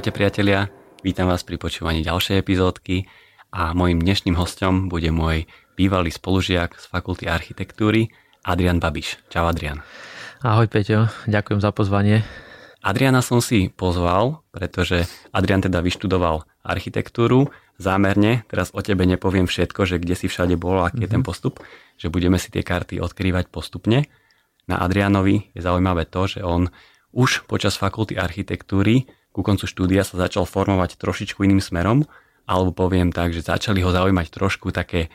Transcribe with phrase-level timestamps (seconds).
[0.00, 0.72] Ahojte priatelia,
[1.04, 3.04] vítam vás pri počúvaní ďalšej epizódky
[3.52, 5.44] a môjim dnešným hostom bude môj
[5.76, 8.08] bývalý spolužiak z Fakulty architektúry
[8.40, 9.20] Adrian Babiš.
[9.28, 9.84] Čau Adrian.
[10.40, 12.24] Ahoj Peťo, ďakujem za pozvanie.
[12.80, 15.04] Adriana som si pozval, pretože
[15.36, 20.80] Adrian teda vyštudoval architektúru zámerne, teraz o tebe nepoviem všetko, že kde si všade bol,
[20.80, 21.04] aký mm-hmm.
[21.04, 21.28] je ten mhm.
[21.28, 21.60] postup,
[22.00, 24.08] že budeme si tie karty odkrývať postupne.
[24.64, 26.72] Na Adrianovi je zaujímavé to, že on
[27.12, 32.06] už počas fakulty architektúry ku koncu štúdia sa začal formovať trošičku iným smerom,
[32.46, 35.10] alebo poviem tak, že začali ho zaujímať trošku také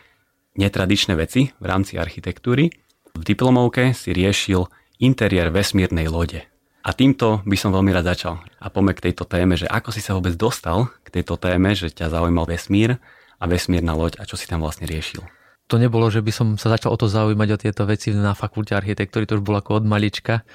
[0.56, 2.72] netradičné veci v rámci architektúry.
[3.16, 4.68] V diplomovke si riešil
[5.04, 6.48] interiér vesmírnej lode.
[6.86, 8.40] A týmto by som veľmi rád začal.
[8.62, 11.92] A poďme k tejto téme, že ako si sa vôbec dostal k tejto téme, že
[11.92, 13.02] ťa zaujímal vesmír
[13.42, 15.26] a vesmírna loď a čo si tam vlastne riešil
[15.66, 18.78] to nebolo, že by som sa začal o to zaujímať o tieto veci na fakulte
[18.78, 20.46] architektúry, to už bolo ako od malička.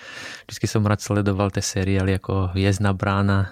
[0.46, 3.50] Vždycky som rád sledoval tie seriály ako Viezna brána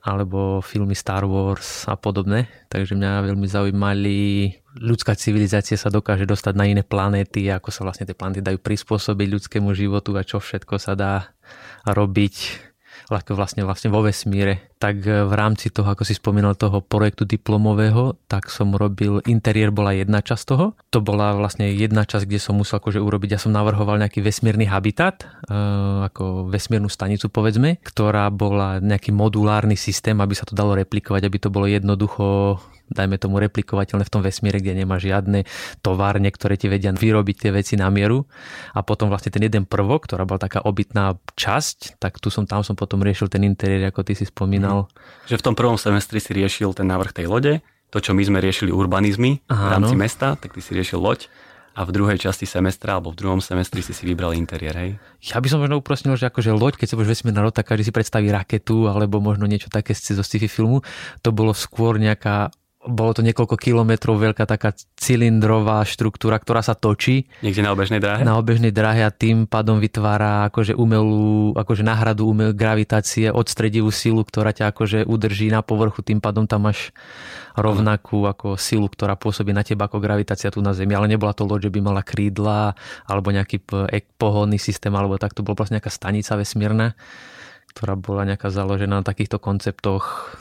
[0.00, 2.48] alebo filmy Star Wars a podobné.
[2.72, 8.08] Takže mňa veľmi zaujímali, ľudská civilizácia sa dokáže dostať na iné planéty, ako sa vlastne
[8.08, 11.36] tie planéty dajú prispôsobiť ľudskému životu a čo všetko sa dá
[11.84, 12.69] robiť
[13.10, 14.70] vlastne, vlastne vo vesmíre.
[14.78, 19.74] Tak e, v rámci toho, ako si spomínal, toho projektu diplomového, tak som robil, interiér
[19.74, 20.66] bola jedna časť toho.
[20.94, 24.70] To bola vlastne jedna časť, kde som musel akože urobiť, ja som navrhoval nejaký vesmírny
[24.70, 25.58] habitat, e,
[26.06, 31.38] ako vesmírnu stanicu povedzme, ktorá bola nejaký modulárny systém, aby sa to dalo replikovať, aby
[31.42, 32.56] to bolo jednoducho
[32.90, 35.46] dajme tomu replikovateľné v tom vesmíre, kde nemá žiadne
[35.80, 38.26] továrne, ktoré ti vedia vyrobiť tie veci na mieru.
[38.74, 42.66] A potom vlastne ten jeden prvok, ktorá bola taká obytná časť, tak tu som tam
[42.66, 44.90] som potom riešil ten interiér, ako ty si spomínal.
[44.90, 45.30] Mm.
[45.30, 48.38] Že v tom prvom semestri si riešil ten návrh tej lode, to, čo my sme
[48.38, 50.02] riešili urbanizmy Aha, v rámci no.
[50.02, 51.26] mesta, tak ty si riešil loď
[51.70, 54.90] a v druhej časti semestra alebo v druhom semestri si si vybral interiér, hej?
[55.22, 57.90] Ja by som možno uprosnil, že akože loď, keď sa budeš vesmírna loď, tak každý
[57.90, 60.82] si predstaví raketu alebo možno niečo také zo sci-fi filmu.
[61.22, 62.50] To bolo skôr nejaká
[62.80, 67.28] bolo to niekoľko kilometrov veľká taká cylindrová štruktúra, ktorá sa točí.
[67.44, 68.24] Niekde na obežnej dráhe?
[68.24, 74.24] Na obežnej dráhe a tým pádom vytvára akože umelú, akože náhradu umel, gravitácie, odstredivú silu,
[74.24, 76.88] ktorá ťa akože udrží na povrchu, tým pádom tam máš
[77.52, 80.96] rovnakú ako silu, ktorá pôsobí na teba ako gravitácia tu na Zemi.
[80.96, 82.72] Ale nebola to loď, že by mala krídla
[83.04, 83.60] alebo nejaký
[84.16, 86.96] pohonný systém, alebo tak to bola vlastne nejaká stanica vesmírna,
[87.76, 90.32] ktorá bola nejaká založená na takýchto konceptoch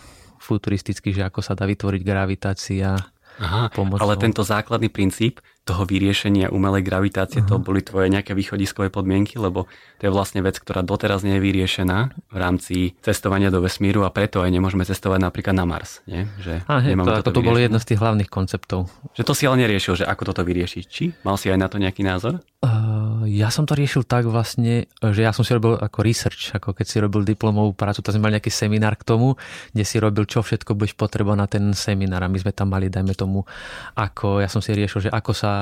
[0.49, 2.97] futuristicky, že ako sa dá vytvoriť gravitácia.
[3.39, 4.01] Aha, pomocou...
[4.01, 5.39] ale tento základný princíp
[5.69, 7.61] toho vyriešenia umelej gravitácie, uh-huh.
[7.61, 9.69] to boli tvoje nejaké východiskové podmienky, lebo
[10.01, 11.97] to je vlastne vec, ktorá doteraz nie je vyriešená
[12.33, 16.01] v rámci cestovania do vesmíru a preto aj nemôžeme cestovať napríklad na Mars.
[16.09, 16.25] Nie?
[16.41, 18.89] Že a hej, to, ako to bolo jedno z tých hlavných konceptov.
[19.13, 20.83] Že to si ale neriešil, že ako toto vyriešiť.
[20.89, 21.03] Či?
[21.21, 22.41] Mal si aj na to nejaký názor?
[22.59, 26.75] Uh, ja som to riešil tak vlastne, že ja som si robil ako research, ako
[26.75, 29.39] keď si robil diplomovú prácu, tak sme mali nejaký seminár k tomu,
[29.71, 32.91] kde si robil, čo všetko budeš potrebovať na ten seminár a my sme tam mali,
[32.91, 33.47] dajme tomu,
[33.95, 35.58] ako, ja som si riešil, že ako sa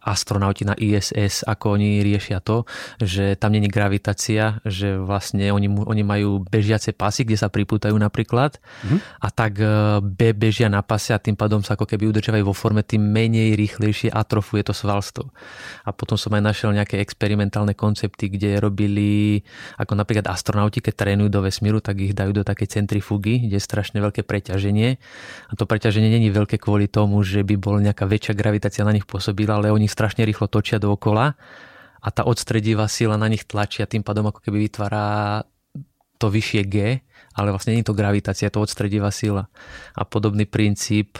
[0.00, 2.64] astronauti na ISS, ako oni riešia to,
[3.00, 8.56] že tam není gravitácia, že vlastne oni, oni majú bežiace pasy, kde sa pripútajú napríklad
[8.56, 8.98] mm-hmm.
[9.22, 9.66] a tak e,
[10.00, 13.58] B bežia na pase a tým pádom sa ako keby udržiavajú vo forme, tým menej
[13.58, 15.28] rýchlejšie atrofuje to svalstvo.
[15.82, 19.42] A potom som aj našiel nejaké experimentálne koncepty, kde robili,
[19.80, 23.62] ako napríklad astronauti, keď trénujú do vesmíru, tak ich dajú do takej centrifugy, kde je
[23.62, 24.98] strašne veľké preťaženie.
[25.50, 29.04] A to preťaženie není veľké kvôli tomu, že by bola nejaká väčšia gravitácia na nich
[29.04, 31.34] pôsobiť pôsobila, ale oni strašne rýchlo točia dookola
[31.98, 35.42] a tá odstredivá sila na nich tlačí a tým pádom ako keby vytvára
[36.22, 36.76] to vyššie G,
[37.34, 39.50] ale vlastne nie je to gravitácia, je to odstredivá sila.
[39.98, 41.18] A podobný princíp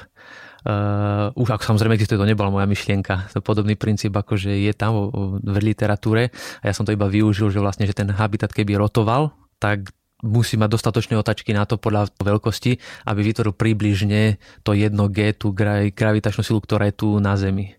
[0.67, 3.31] Uh, už ako samozrejme existuje, to nebola moja myšlienka.
[3.31, 7.63] To podobný princíp, akože je tam v literatúre a ja som to iba využil, že
[7.63, 9.31] vlastne, že ten habitat keby rotoval,
[9.63, 9.95] tak
[10.27, 15.55] musí mať dostatočné otačky na to podľa veľkosti, aby vytvoril približne to 1G, tú
[15.95, 17.76] gravitačnú silu, ktorá je tu na Zemi.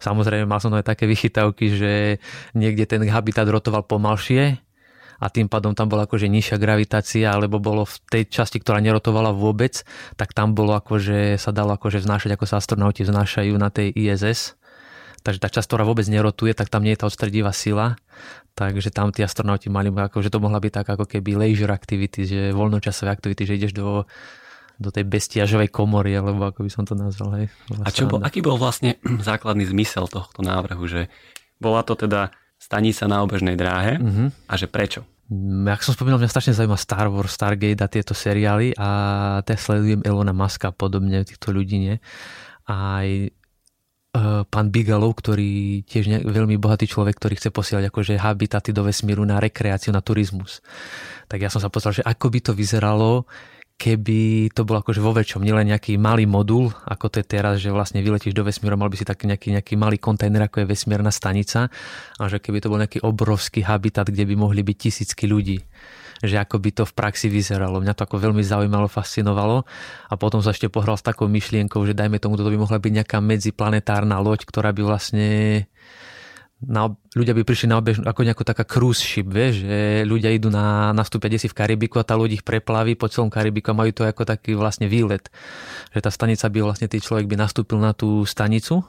[0.00, 1.92] Samozrejme, mal som aj také vychytavky, že
[2.56, 4.60] niekde ten habitat rotoval pomalšie
[5.20, 9.36] a tým pádom tam bola akože nižšia gravitácia, alebo bolo v tej časti, ktorá nerotovala
[9.36, 9.84] vôbec,
[10.16, 14.56] tak tam bolo akože sa dalo akože vznášať, ako sa astronauti vznášajú na tej ISS.
[15.20, 18.00] Takže tá časť, ktorá vôbec nerotuje, tak tam nie je tá odstredivá sila.
[18.56, 22.40] Takže tam tí astronauti mali, akože to mohla byť tak ako keby leisure activity, že
[22.56, 24.08] voľnočasové aktivity, že ideš do
[24.80, 27.36] do tej bestiažovej komory, alebo ako by som to nazval.
[27.36, 27.52] Hej.
[27.84, 28.96] A čo bol, aký bol vlastne
[29.28, 31.12] základný zmysel tohto návrhu, že
[31.60, 34.28] bola to teda stanica na obežnej dráhe uh-huh.
[34.48, 35.04] a že prečo?
[35.28, 38.88] Mm, jak som spomínal, mňa strašne zaujíma Star Wars, Stargate a tieto seriály a
[39.46, 41.96] te sledujem Elona Muska a podobne, týchto ľudí, nie?
[42.66, 43.28] Aj e,
[44.48, 49.22] pán Bigalov, ktorý tiež ne, veľmi bohatý človek, ktorý chce posielať akože habitaty do vesmíru
[49.22, 50.64] na rekreáciu, na turizmus.
[51.30, 53.28] Tak ja som sa pozrel, že ako by to vyzeralo,
[53.80, 57.72] keby to bolo akože vo väčšom, nielen nejaký malý modul, ako to je teraz, že
[57.72, 61.08] vlastne vyletíš do vesmíru, mal by si taký nejaký, nejaký malý kontajner, ako je vesmírna
[61.08, 61.72] stanica,
[62.20, 65.64] a že keby to bol nejaký obrovský habitat, kde by mohli byť tisícky ľudí
[66.20, 67.80] že ako by to v praxi vyzeralo.
[67.80, 69.64] Mňa to ako veľmi zaujímalo, fascinovalo
[70.04, 72.92] a potom sa ešte pohral s takou myšlienkou, že dajme tomu, toto by mohla byť
[72.92, 75.64] nejaká medziplanetárna loď, ktorá by vlastne
[76.60, 80.52] na, ľudia by prišli na obež ako nejaká taká cruise ship, vieš, že ľudia idú
[80.52, 83.96] na, nastúpia si v Karibiku a tá loď ich preplaví po celom Karibiku a majú
[83.96, 85.32] to ako taký vlastne výlet.
[85.96, 88.84] Že tá stanica by vlastne, tý človek by nastúpil na tú stanicu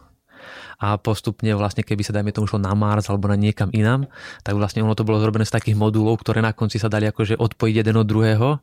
[0.81, 4.09] a postupne vlastne keby sa dajme tomu šlo na Mars alebo na niekam inám,
[4.41, 7.39] tak vlastne ono to bolo zrobené z takých modulov, ktoré na konci sa dali akože
[7.39, 8.59] odpojiť jeden od druhého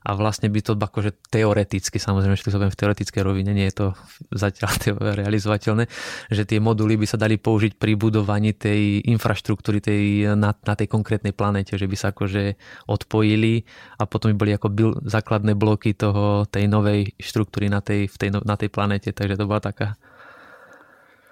[0.00, 3.86] a vlastne by to akože teoreticky, samozrejme, že to v teoretickej rovine, nie je to
[4.32, 4.72] zatiaľ
[5.20, 5.84] realizovateľné,
[6.32, 10.88] že tie moduly by sa dali použiť pri budovaní tej infraštruktúry tej, na, na tej
[10.88, 12.56] konkrétnej planete, že by sa akože
[12.88, 13.68] odpojili
[14.00, 18.16] a potom by boli ako byl, základné bloky toho, tej novej štruktúry na tej, v
[18.16, 20.00] tej, na tej planete, takže to bola taká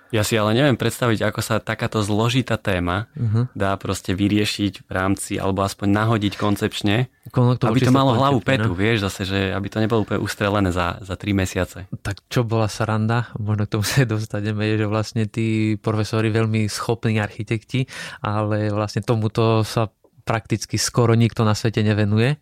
[0.09, 3.53] ja si ale neviem predstaviť, ako sa takáto zložitá téma uh-huh.
[3.53, 8.73] dá proste vyriešiť v rámci, alebo aspoň nahodiť koncepčne, to aby to malo hlavu petu,
[8.73, 8.79] no?
[8.79, 11.85] vieš, zase, že aby to nebolo úplne ustrelené za, za tri mesiace.
[12.01, 16.65] Tak čo bola saranda, možno k tomu sa dostaneme, je, že vlastne tí profesori veľmi
[16.73, 17.85] schopní architekti,
[18.25, 19.93] ale vlastne tomuto sa
[20.25, 22.37] prakticky skoro nikto na svete nevenuje.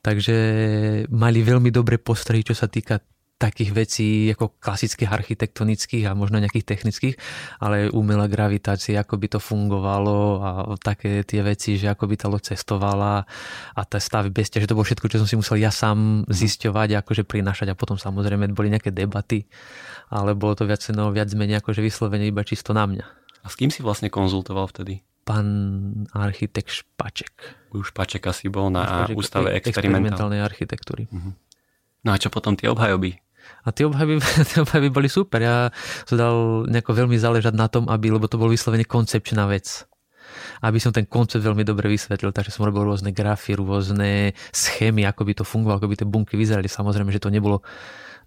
[0.00, 0.36] Takže
[1.12, 3.04] mali veľmi dobré postrehy, čo sa týka
[3.40, 7.16] takých vecí ako klasických architektonických a možno nejakých technických,
[7.56, 12.28] ale umelá gravitácia, ako by to fungovalo a také tie veci, že ako by tá
[12.28, 13.24] loď cestovala
[13.72, 17.00] a tá stavy bez že to bolo všetko, čo som si musel ja sám zisťovať
[17.00, 19.48] akože prinašať a potom samozrejme boli nejaké debaty,
[20.12, 23.06] ale bolo to viac, no, viac menej akože vyslovene iba čisto na mňa.
[23.40, 25.00] A s kým si vlastne konzultoval vtedy?
[25.24, 25.48] Pán
[26.12, 27.32] architekt Špaček.
[27.72, 31.08] Už Špaček asi bol na Špaček, ústave experimentálnej architektúry.
[31.08, 31.32] Uh-huh.
[32.04, 33.29] No a čo potom tie obhajoby?
[33.64, 34.20] A tie obhajoby,
[34.50, 35.40] tie obhajoby boli super.
[35.40, 35.56] Ja
[36.08, 36.36] som dal
[36.68, 39.84] nejako veľmi záležať na tom, aby, lebo to bol vyslovene koncepčná vec.
[40.62, 45.26] Aby som ten koncept veľmi dobre vysvetlil, takže som robil rôzne grafy, rôzne schémy, ako
[45.26, 46.70] by to fungovalo, ako by tie bunky vyzerali.
[46.70, 47.64] Samozrejme, že to nebolo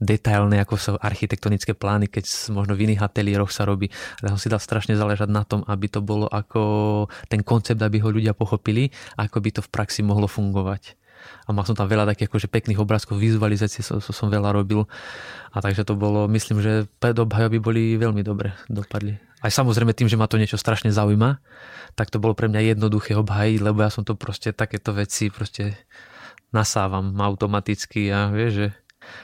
[0.01, 3.88] detailné, ako sú architektonické plány, keď možno v iných ateliéroch sa robí.
[4.19, 8.03] Ale som si dal strašne záležať na tom, aby to bolo ako ten koncept, aby
[8.03, 11.03] ho ľudia pochopili, ako by to v praxi mohlo fungovať
[11.44, 14.88] a mal som tam veľa takých akože pekných obrázkov, vizualizácie som, som veľa robil
[15.54, 19.20] a takže to bolo, myslím, že obhajoby boli veľmi dobre dopadli.
[19.44, 21.44] Aj samozrejme tým, že ma to niečo strašne zaujíma,
[22.00, 25.75] tak to bolo pre mňa jednoduché obhajiť, lebo ja som to proste takéto veci proste
[26.56, 28.68] nasávam automaticky a vieš, že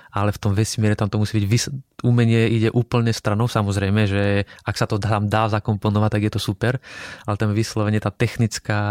[0.10, 4.24] ale v tom vesmíre tam to musí byť, vys- umenie ide úplne stranou, samozrejme, že
[4.66, 6.82] ak sa to tam dá zakomponovať, tak je to super,
[7.30, 8.82] ale tam vyslovene tá technická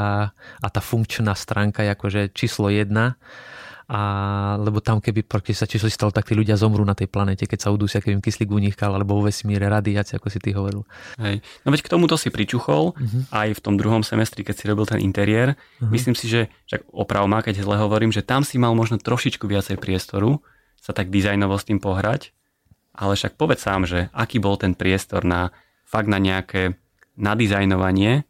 [0.63, 3.19] a tá funkčná stránka je akože číslo jedna
[3.89, 4.01] a
[4.61, 5.25] lebo tam keby
[5.57, 8.25] sa číslo stalo, tak tí ľudia zomrú na tej planete, keď sa udusia, keby im
[8.25, 10.85] kyslík unikal, alebo vo vesmíre radiácia, ako si ty hovoril.
[11.17, 11.41] Hej.
[11.65, 13.33] No veď k tomuto si pričuchol uh-huh.
[13.33, 15.57] aj v tom druhom semestri, keď si robil ten interiér.
[15.57, 15.89] Uh-huh.
[15.89, 19.49] Myslím si, že však oprav ma, keď zle hovorím, že tam si mal možno trošičku
[19.49, 20.45] viacej priestoru,
[20.89, 22.33] sa tak dizajnovo s tým pohrať,
[22.97, 25.53] ale však povedz sám, že aký bol ten priestor na
[25.85, 26.81] fakt na nejaké
[27.21, 28.25] nadizajnovanie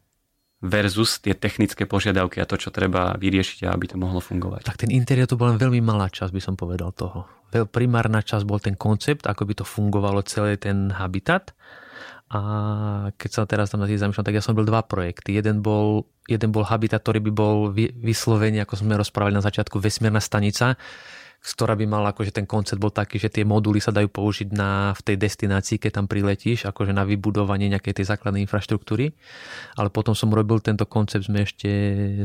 [0.59, 4.67] versus tie technické požiadavky a to, čo treba vyriešiť, aby to mohlo fungovať.
[4.67, 7.31] Tak ten interiér to bola len veľmi malá časť, by som povedal toho.
[7.71, 11.55] Primárna časť bol ten koncept, ako by to fungovalo celý ten habitat.
[12.29, 12.41] A
[13.17, 15.33] keď sa teraz tam na tým zamýšľam, tak ja som byl dva projekty.
[15.33, 17.57] Jeden bol, jeden bol habitat, ktorý by bol
[18.03, 20.77] vyslovený, ako sme rozprávali na začiatku, vesmírna stanica,
[21.39, 24.93] ktorá by mala, akože ten koncept bol taký, že tie moduly sa dajú použiť na,
[24.93, 29.17] v tej destinácii, keď tam priletíš, akože na vybudovanie nejakej tej základnej infraštruktúry.
[29.81, 31.71] Ale potom som robil tento koncept, sme ešte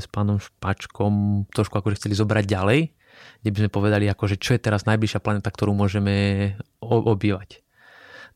[0.02, 2.80] s pánom Špačkom trošku akože chceli zobrať ďalej,
[3.46, 7.63] kde by sme povedali, akože čo je teraz najbližšia planeta, ktorú môžeme obývať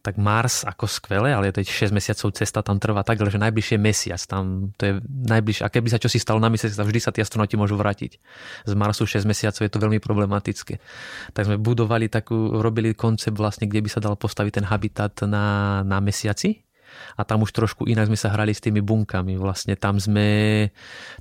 [0.01, 4.21] tak Mars ako skvelé, ale je 6 mesiacov cesta, tam trvá tak, že najbližšie mesiac,
[4.23, 5.63] tam to je najbližšie.
[5.65, 8.21] A keby sa čo si stalo na mesiac, vždy sa tí astronauti môžu vrátiť.
[8.63, 10.79] Z Marsu 6 mesiacov je to veľmi problematické.
[11.35, 15.81] Tak sme budovali takú, robili koncept vlastne, kde by sa dal postaviť ten habitat na,
[15.83, 16.67] na mesiaci,
[17.17, 19.37] a tam už trošku inak sme sa hrali s tými bunkami.
[19.37, 20.69] Vlastne tam sme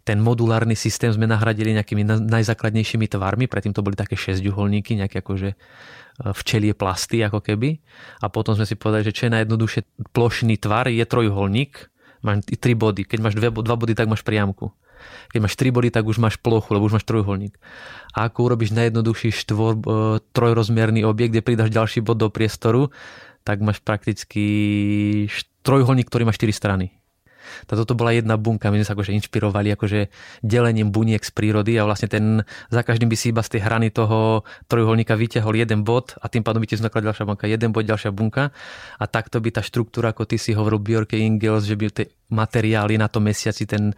[0.06, 5.56] ten modulárny systém sme nahradili nejakými najzákladnejšími tvarmi, predtým to boli také šesťuholníky, nejaké akože
[6.20, 7.80] včelie plasty ako keby.
[8.24, 9.80] A potom sme si povedali, že čo je najjednoduchšie
[10.16, 11.92] plošný tvar, je trojuholník,
[12.24, 13.04] máš tri body.
[13.04, 14.72] Keď máš dve, dva body, tak máš priamku.
[15.30, 17.60] Keď máš tri body, tak už máš plochu, lebo už máš trojuholník.
[18.16, 19.80] A ako urobíš najjednoduchší štvor, e,
[20.32, 22.88] trojrozmerný objekt, kde pridaš ďalší bod do priestoru,
[23.44, 24.44] tak máš prakticky
[25.62, 26.96] trojuholník, ktorý má štyri strany.
[27.66, 30.00] Toto bola jedna bunka, my sme sa akože inšpirovali akože
[30.42, 32.24] delením buniek z prírody a vlastne ten,
[32.70, 36.42] za každým by si iba z tej hrany toho trojuholníka vyťahol jeden bod a tým
[36.42, 38.50] pádom by ti vznikla ďalšia bunka, jeden bod, ďalšia bunka
[38.98, 42.98] a takto by tá štruktúra, ako ty si hovoril Bjorke Ingels, že by tie materiály
[42.98, 43.94] na tom mesiaci, ten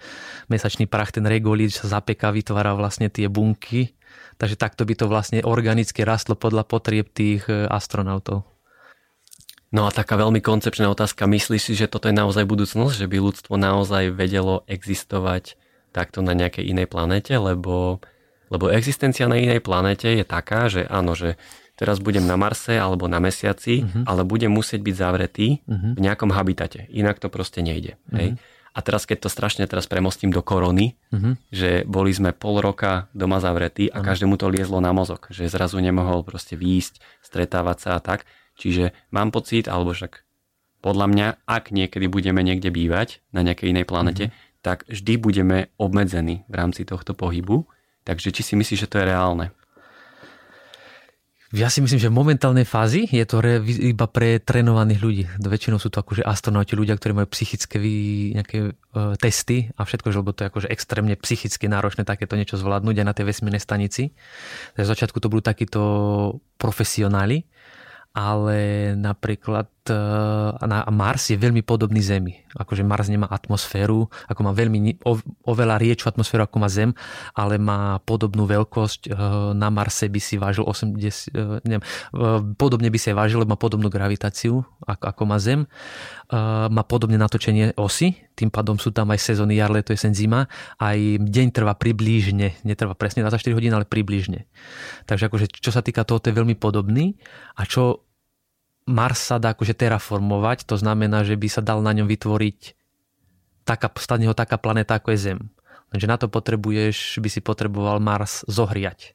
[0.53, 3.97] mesačný prach, ten regolíč sa zapeka, vytvára vlastne tie bunky.
[4.39, 8.47] Takže takto by to vlastne organicky rastlo podľa potrieb tých e, astronautov.
[9.69, 13.17] No a taká veľmi koncepčná otázka, myslíš si, že toto je naozaj budúcnosť, že by
[13.21, 15.61] ľudstvo naozaj vedelo existovať
[15.93, 18.01] takto na nejakej inej planete, lebo,
[18.49, 21.37] lebo existencia na inej planete je taká, že áno, že
[21.77, 24.09] teraz budem na Marse alebo na Mesiaci, uh-huh.
[24.09, 25.95] ale budem musieť byť zavretý uh-huh.
[25.95, 28.01] v nejakom habitate, inak to proste nejde.
[28.09, 28.17] Uh-huh.
[28.17, 28.29] Hej?
[28.73, 31.35] A teraz, keď to strašne teraz premostím do korony, uh-huh.
[31.53, 34.07] že boli sme pol roka doma zavretí a uh-huh.
[34.07, 38.25] každému to liezlo na mozog, že zrazu nemohol proste výjsť, stretávať sa a tak,
[38.59, 40.27] Čiže mám pocit, alebo však
[40.83, 44.63] podľa mňa, ak niekedy budeme niekde bývať na nejakej inej planete, mm-hmm.
[44.63, 47.67] tak vždy budeme obmedzení v rámci tohto pohybu.
[48.03, 49.47] Takže či si myslíš, že to je reálne?
[51.49, 55.25] Ja si myslím, že v momentálnej fázi je to re, iba pre trénovaných ľudí.
[55.41, 60.13] Väčšinou sú to akože astronauti, ľudia, ktorí majú psychické vý, nejaké uh, testy a všetko,
[60.13, 63.65] že lebo to je akože extrémne psychicky náročné takéto niečo zvládnuť aj na tej vesmírnej
[63.65, 64.13] stanici.
[64.77, 65.81] Takže v začiatku to budú takíto
[66.61, 67.49] profesionáli,
[68.19, 68.59] ale
[68.99, 69.95] napríklad e,
[70.67, 72.35] na Mars je veľmi podobný Zemi.
[72.59, 74.99] Akože Mars nemá atmosféru, ako má veľmi
[75.47, 76.99] oveľa riečú atmosféru ako má Zem,
[77.39, 79.07] ale má podobnú veľkosť.
[79.07, 79.11] E,
[79.55, 81.85] na Marse by si vážil 80, e, neviem,
[82.59, 85.71] podobne by si vážil, lebo má podobnú gravitáciu ako, ako má Zem.
[86.69, 90.47] Má podobne natočenie osy, tým pádom sú tam aj sezóny jar, leto, jesen, zima.
[90.79, 94.47] Aj deň trvá približne, netrvá presne 24 hodín, ale približne.
[95.11, 97.19] Takže akože, čo sa týka toho, to je veľmi podobný.
[97.59, 98.08] A čo
[98.89, 102.75] Mars sa dá akože terraformovať, to znamená, že by sa dal na ňom vytvoriť
[103.69, 105.41] taká, stane ho taká planéta ako je Zem.
[105.93, 109.13] Lenže na to potrebuješ, by si potreboval Mars zohriať.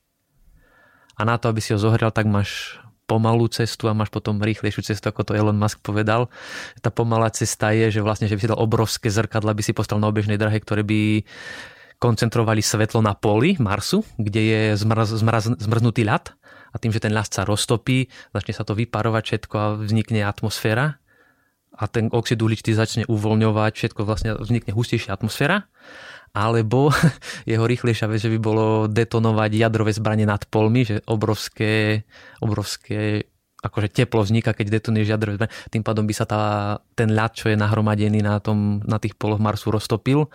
[1.17, 4.81] A na to, aby si ho zohrial, tak máš pomalú cestu a máš potom rýchlejšiu
[4.81, 6.31] cestu, ako to Elon Musk povedal.
[6.81, 9.99] Tá pomalá cesta je, že vlastne, že by si dal obrovské zrkadla, by si postal
[10.01, 11.21] na obežnej drahe, ktoré by
[12.01, 16.33] koncentrovali svetlo na poli Marsu, kde je zmrz, zmrz, zmrznutý ľad
[16.73, 20.97] a tým, že ten ľad sa roztopí, začne sa to vyparovať všetko a vznikne atmosféra
[21.73, 25.69] a ten oxid uhličitý začne uvoľňovať, všetko vlastne vznikne hustejšia atmosféra
[26.33, 26.89] alebo
[27.49, 32.05] jeho rýchlejšia vec, že by bolo detonovať jadrové zbranie nad polmi, že obrovské,
[32.41, 33.29] obrovské
[33.63, 35.55] akože teplo vzniká, keď detonuješ jadrové zbranie.
[35.71, 36.41] Tým pádom by sa tá,
[36.99, 40.27] ten ľad, čo je nahromadený na, tom, na tých poloch Marsu, roztopil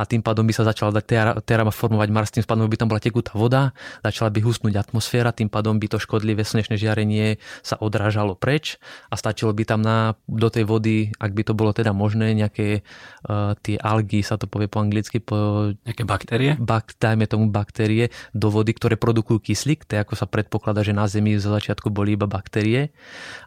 [0.00, 3.04] a tým pádom by sa začala dať terama formovať Mars, tým pádom by tam bola
[3.04, 8.32] tekutá voda, začala by husnúť atmosféra, tým pádom by to škodlivé slnečné žiarenie sa odrážalo
[8.32, 8.80] preč
[9.12, 12.80] a stačilo by tam na, do tej vody, ak by to bolo teda možné, nejaké
[13.28, 15.70] uh, tie algy, sa to povie po anglicky, po...
[15.84, 16.56] Nejaké baktérie?
[16.56, 20.96] Bak, dajme tomu baktérie do vody, ktoré produkujú kyslík, to je ako sa predpokladá, že
[20.96, 22.94] na Zemi za začiatku boli iba baktérie baktérie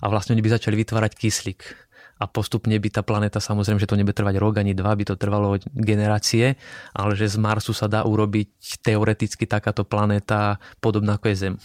[0.04, 1.62] a vlastne oni by začali vytvárať kyslík.
[2.16, 5.20] A postupne by tá planéta, samozrejme, že to nebude trvať rok ani dva, by to
[5.20, 6.56] trvalo generácie,
[6.96, 11.56] ale že z Marsu sa dá urobiť teoreticky takáto planéta podobná ako je Zem.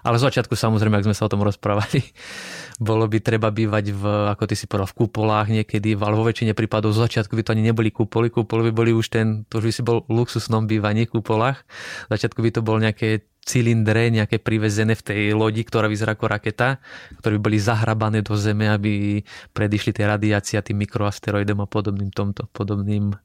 [0.00, 2.00] Ale z začiatku samozrejme, ak sme sa o tom rozprávali,
[2.88, 6.56] bolo by treba bývať v, ako ty si povedal, v kúpolách niekedy, ale vo väčšine
[6.56, 9.64] prípadov z začiatku by to ani neboli kúpoly, kúpoly by boli už ten, to už
[9.68, 11.68] by si bol v luxusnom bývaní v kúpolách.
[12.08, 16.30] V začiatku by to bol nejaké cylindre nejaké privezené v tej lodi, ktorá vyzerá ako
[16.30, 16.78] raketa,
[17.18, 22.14] ktoré by boli zahrabané do zeme, aby predišli tie radiácie a tým mikroasteroidom a podobným
[22.14, 23.18] tomto, podobným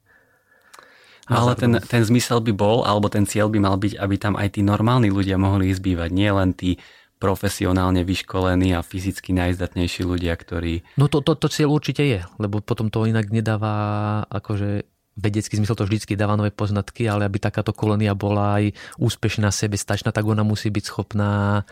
[1.25, 4.37] No ale ten, ten zmysel by bol, alebo ten cieľ by mal byť, aby tam
[4.37, 6.77] aj tí normálni ľudia mohli zbývať, nie len tí
[7.17, 10.85] profesionálne vyškolení a fyzicky najzdatnejší ľudia, ktorí...
[11.01, 15.79] No to, to, to cieľ určite je, lebo potom to inak nedáva akože vedecký zmysel
[15.79, 20.43] to vždycky dáva nové poznatky, ale aby takáto kolónia bola aj úspešná, sebestačná, tak ona
[20.43, 21.63] musí byť schopná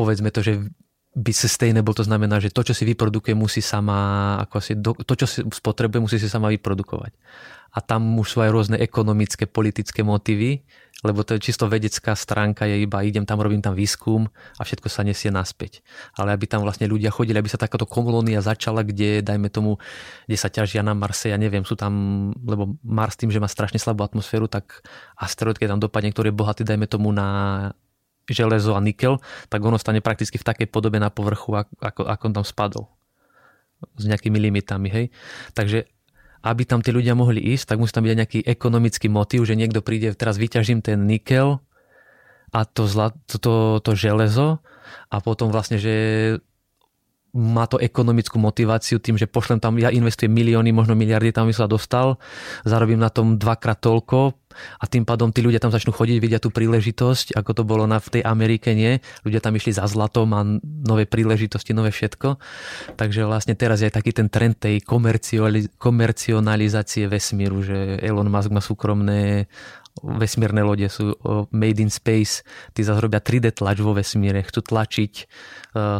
[0.00, 0.52] povedzme to, že
[1.10, 5.26] byť sustainable, to znamená, že to, čo si vyprodukuje, musí sama, ako si, to, čo
[5.26, 7.12] si spotrebuje, musí si sama vyprodukovať.
[7.74, 10.62] A tam už sú aj rôzne ekonomické, politické motívy,
[11.00, 14.28] lebo to je čisto vedecká stránka, je iba idem tam, robím tam výskum
[14.60, 15.80] a všetko sa nesie naspäť.
[16.12, 19.80] Ale aby tam vlastne ľudia chodili, aby sa takáto kolónia začala, kde, dajme tomu,
[20.28, 21.92] kde sa ťažia na Marse, ja neviem, sú tam,
[22.44, 24.84] lebo Mars tým, že má strašne slabú atmosféru, tak
[25.16, 27.70] asteroid, keď tam dopadne, ktorý je bohatý, dajme tomu na
[28.28, 32.34] železo a nikel, tak ono stane prakticky v takej podobe na povrchu, ako, ako on
[32.36, 32.84] tam spadol.
[33.96, 35.06] S nejakými limitami, hej.
[35.56, 35.88] Takže
[36.40, 39.84] aby tam tí ľudia mohli ísť, tak musí tam byť nejaký ekonomický motív, že niekto
[39.84, 41.60] príde, teraz vyťažím ten nikel
[42.50, 43.54] a to, zla, to, to,
[43.84, 44.64] to železo
[45.12, 45.94] a potom vlastne, že
[47.30, 51.70] má to ekonomickú motiváciu tým, že pošlem tam, ja investujem milióny, možno miliardy, tam sa
[51.70, 52.18] dostal,
[52.66, 54.34] zarobím na tom dvakrát toľko
[54.82, 58.02] a tým pádom tí ľudia tam začnú chodiť, vidia tú príležitosť, ako to bolo na,
[58.02, 58.98] v tej Amerike, nie?
[59.22, 62.34] Ľudia tam išli za zlatom a nové príležitosti, nové všetko.
[62.98, 64.82] Takže vlastne teraz je taký ten trend tej
[65.78, 69.46] komercionalizácie vesmíru, že Elon Musk má súkromné
[70.00, 71.12] vesmírne lode sú
[71.52, 75.12] made in space, tí zase robia 3D tlač vo vesmíre, chcú tlačiť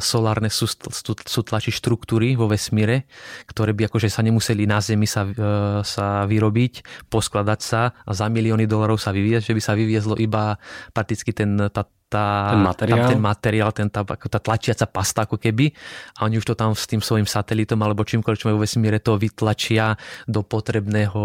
[0.02, 3.06] solárne, sú, sú tlačiť štruktúry vo vesmíre,
[3.46, 8.26] ktoré by akože sa nemuseli na Zemi sa, uh, sa vyrobiť, poskladať sa a za
[8.26, 10.58] milióny dolarov sa vyviezť, že by sa vyviezlo iba
[10.90, 15.38] prakticky ten, tá, tá, ten materiál, tam ten materiál ten, tá, tá tlačiaca pasta ako
[15.38, 15.70] keby
[16.18, 19.14] a oni už to tam s tým svojim satelitom alebo čímkoľvek, čo majú vesmíre, to
[19.14, 19.94] vytlačia
[20.26, 21.22] do potrebného,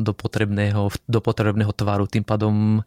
[0.00, 2.08] do potrebného, do potrebného tvaru.
[2.08, 2.80] Tým pádom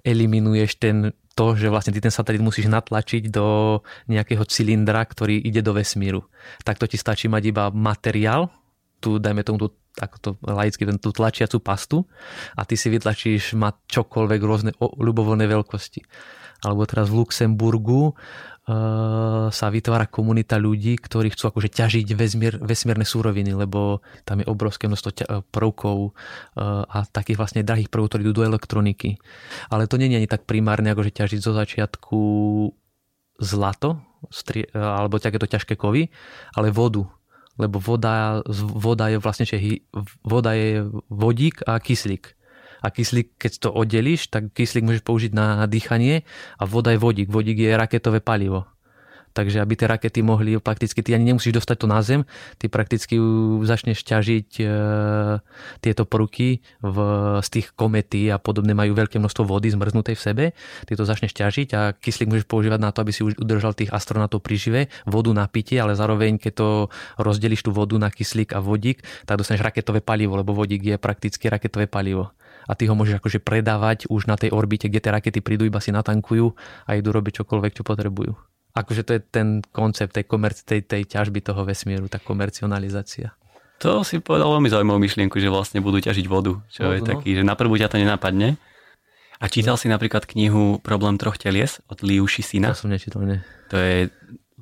[0.00, 5.62] eliminuješ ten, to, že vlastne ty ten satelit musíš natlačiť do nejakého cylindra, ktorý ide
[5.62, 6.26] do vesmíru.
[6.66, 8.50] Takto ti stačí mať iba materiál,
[9.00, 9.68] tu dajme tomu tú
[9.98, 12.06] ako to laicky, tú tlačiacu pastu
[12.54, 16.00] a ty si vytlačíš mať čokoľvek rôzne ľubovoľné veľkosti
[16.64, 18.14] alebo teraz v Luxemburgu
[19.50, 24.86] sa vytvára komunita ľudí, ktorí chcú akože ťažiť vesmier, vesmierne súroviny, lebo tam je obrovské
[24.86, 29.18] množstvo ťa, prvkov uh, a takých vlastne drahých prvkov, ktorí idú do elektroniky.
[29.72, 32.20] Ale to nie je ani tak primárne, akože ťažiť zo začiatku
[33.40, 36.12] zlato, stri, alebo takéto ťažké kovy,
[36.52, 37.08] ale vodu.
[37.56, 38.40] Lebo voda,
[38.76, 39.44] voda je vlastne,
[40.24, 42.39] voda je vodík a kyslík
[42.80, 46.24] a kyslík, keď to oddelíš, tak kyslík môžeš použiť na dýchanie
[46.58, 47.28] a voda je vodík.
[47.28, 48.68] Vodík je raketové palivo.
[49.30, 52.26] Takže aby tie rakety mohli, prakticky ty ani nemusíš dostať to na zem,
[52.58, 53.14] ty prakticky
[53.62, 54.64] začneš ťažiť e,
[55.78, 56.96] tieto prvky v,
[57.38, 60.44] z tých komety a podobne majú veľké množstvo vody zmrznutej v sebe,
[60.82, 64.42] ty to začneš ťažiť a kyslík môžeš používať na to, aby si udržal tých astronautov
[64.42, 66.68] pri žive, vodu na pitie, ale zároveň keď to
[67.22, 71.46] rozdeliš tú vodu na kyslík a vodík, tak dostaneš raketové palivo, lebo vodík je prakticky
[71.46, 72.34] raketové palivo
[72.70, 75.82] a ty ho môžeš akože predávať už na tej orbite, kde tie rakety prídu, iba
[75.82, 76.54] si natankujú
[76.86, 78.38] a idú robiť čokoľvek, čo potrebujú.
[78.70, 83.34] Akože to je ten koncept tej, komerci- tej, tej ťažby toho vesmíru, tá komercionalizácia.
[83.82, 87.08] To si povedal veľmi zaujímavú myšlienku, že vlastne budú ťažiť vodu, čo vodu, je no.
[87.10, 88.60] taký, že na prvú ťa to nenapadne.
[89.40, 92.76] A čítal si napríklad knihu Problém troch telies od Liu Sina?
[92.76, 93.40] To som nečítal, nie.
[93.72, 94.12] To je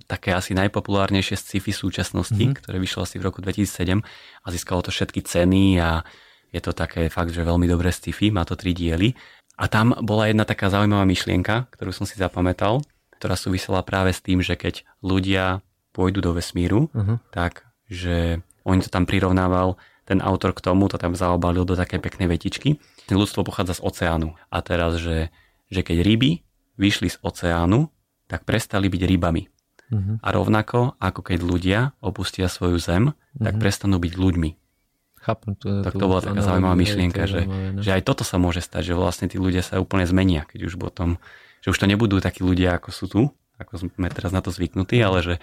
[0.06, 2.62] také asi najpopulárnejšie sci-fi súčasnosti, mm-hmm.
[2.62, 6.06] ktoré vyšlo asi v roku 2007 a získalo to všetky ceny a
[6.52, 9.12] je to také fakt, že veľmi dobré sci-fi, má to tri diely.
[9.58, 12.80] A tam bola jedna taká zaujímavá myšlienka, ktorú som si zapamätal,
[13.18, 17.18] ktorá súvisela práve s tým, že keď ľudia pôjdu do vesmíru, uh-huh.
[17.34, 19.74] tak že on to tam prirovnával,
[20.06, 22.78] ten autor k tomu to tam zaobalil do také peknej vetičky.
[23.10, 24.38] Ľudstvo pochádza z oceánu.
[24.48, 25.34] A teraz, že,
[25.68, 26.46] že keď ryby
[26.78, 27.90] vyšli z oceánu,
[28.30, 29.42] tak prestali byť rybami.
[29.88, 30.16] Uh-huh.
[30.20, 33.62] A rovnako, ako keď ľudia opustia svoju zem, tak uh-huh.
[33.64, 34.50] prestanú byť ľuďmi.
[35.28, 37.84] Chápem, to, tak to bola taká zaujímavá myšlienka, že, no.
[37.84, 40.80] že aj toto sa môže stať, že vlastne tí ľudia sa úplne zmenia, keď už
[40.80, 41.20] potom,
[41.60, 43.20] že už to nebudú takí ľudia, ako sú tu,
[43.60, 45.34] ako sme teraz na to zvyknutí, ale že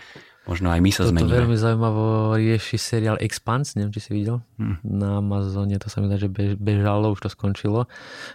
[0.50, 1.36] možno aj my sa Toto zmeníme.
[1.36, 2.06] To veľmi zaujímavo
[2.40, 4.42] rieši seriál Expanse, neviem, či si videl.
[4.58, 4.82] Hmm.
[4.82, 7.86] Na Amazone to sa mi dá, že bežalo, už to skončilo.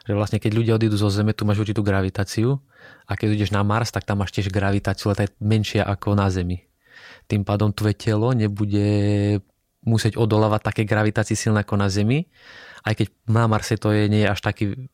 [0.04, 2.62] Že vlastne keď ľudia odídu zo Zeme, tu máš určitú gravitáciu
[3.08, 6.14] a keď ideš na Mars, tak tam máš tiež gravitáciu, ale tá je menšia ako
[6.14, 6.62] na Zemi.
[7.26, 9.38] Tým pádom tvoje telo nebude
[9.84, 12.28] musieť odolávať také gravitácii silné ako na Zemi.
[12.84, 14.90] Aj keď na Marse to je, nie je až taký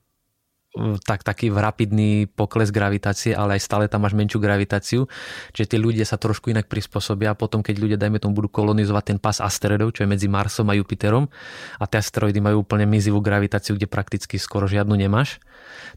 [1.02, 5.00] tak, taký rapidný pokles gravitácie, ale aj stále tam máš menšiu gravitáciu.
[5.56, 9.16] Čiže tí ľudia sa trošku inak prispôsobia a potom, keď ľudia, dajme tomu, budú kolonizovať
[9.16, 11.28] ten pás asteroidov, čo je medzi Marsom a Jupiterom
[11.80, 15.42] a tie asteroidy majú úplne mizivú gravitáciu, kde prakticky skoro žiadnu nemáš.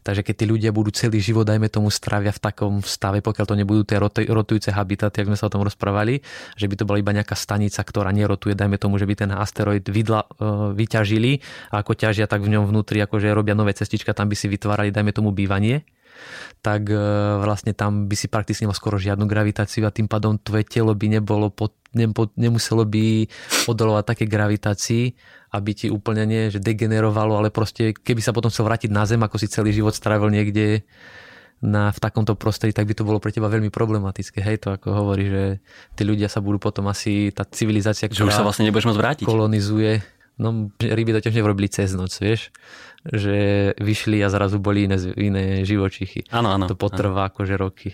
[0.00, 3.54] Takže keď tí ľudia budú celý život, dajme tomu, stravia v takom stave, pokiaľ to
[3.54, 4.00] nebudú tie
[4.32, 6.24] rotujúce habitaty, ako sme sa o tom rozprávali,
[6.56, 9.84] že by to bola iba nejaká stanica, ktorá nerotuje, dajme tomu, že by ten asteroid
[9.84, 10.28] vydla, e,
[10.74, 11.32] vyťažili
[11.74, 14.69] a ako ťažia, tak v ňom vnútri akože robia nové cestička, tam by si vytvárali
[14.70, 15.82] vytvárali, dajme tomu, bývanie,
[16.62, 16.96] tak e,
[17.42, 21.18] vlastne tam by si prakticky nemal skoro žiadnu gravitáciu a tým pádom tvoje telo by
[21.18, 23.26] nebolo pod, nepo, nemuselo by
[23.66, 25.04] odolovať také gravitácii,
[25.50, 29.18] aby ti úplne nie, že degenerovalo, ale proste keby sa potom chcel vrátiť na Zem,
[29.18, 30.86] ako si celý život strávil niekde
[31.64, 34.38] na, v takomto prostredí, tak by to bolo pre teba veľmi problematické.
[34.44, 35.44] Hej, to ako hovorí, že
[35.96, 39.00] tí ľudia sa budú potom asi, tá civilizácia, ktorá že už sa vlastne nebudeš môcť
[39.00, 39.24] vrátiť.
[39.26, 40.00] kolonizuje,
[40.40, 42.52] no ryby to tiež nevrobili cez noc, vieš
[43.06, 46.28] že vyšli a zrazu boli iné, iné živočichy.
[46.28, 46.68] Áno, áno.
[46.68, 47.30] To potrvá áno.
[47.32, 47.88] akože roky.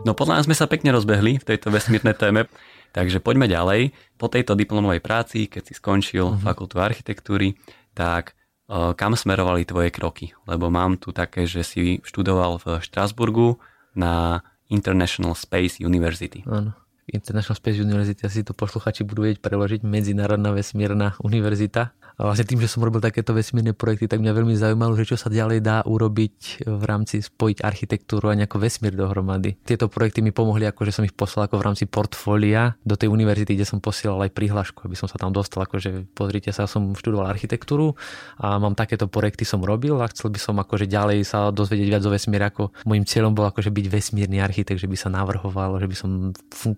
[0.00, 2.48] No podľa nás sme sa pekne rozbehli v tejto vesmírnej téme,
[2.96, 3.92] takže poďme ďalej.
[4.16, 6.40] Po tejto diplomovej práci, keď si skončil uh-huh.
[6.40, 7.56] fakultu architektúry,
[7.92, 8.32] tak
[8.72, 10.32] uh, kam smerovali tvoje kroky?
[10.48, 13.60] Lebo mám tu také, že si študoval v Štrasburgu
[13.92, 14.40] na
[14.72, 16.46] International Space University.
[16.48, 16.72] Áno.
[17.10, 21.90] International Space University, asi to posluchači budú vedieť preložiť, Medzinárodná vesmírna univerzita.
[22.20, 25.16] A vlastne tým, že som robil takéto vesmírne projekty, tak mňa veľmi zaujímalo, že čo
[25.16, 29.56] sa ďalej dá urobiť v rámci spojiť architektúru a nejako vesmír dohromady.
[29.64, 33.08] Tieto projekty mi pomohli, ako že som ich poslal ako v rámci portfólia do tej
[33.08, 36.92] univerzity, kde som posielal aj prihlášku, aby som sa tam dostal, akože pozrite sa, som
[36.92, 37.96] študoval architektúru
[38.36, 42.04] a mám takéto projekty som robil a chcel by som akože ďalej sa dozvedieť viac
[42.04, 45.88] o vesmíre, ako môjim cieľom bol akože byť vesmírny architekt, že by sa navrhoval, že
[45.88, 46.10] by som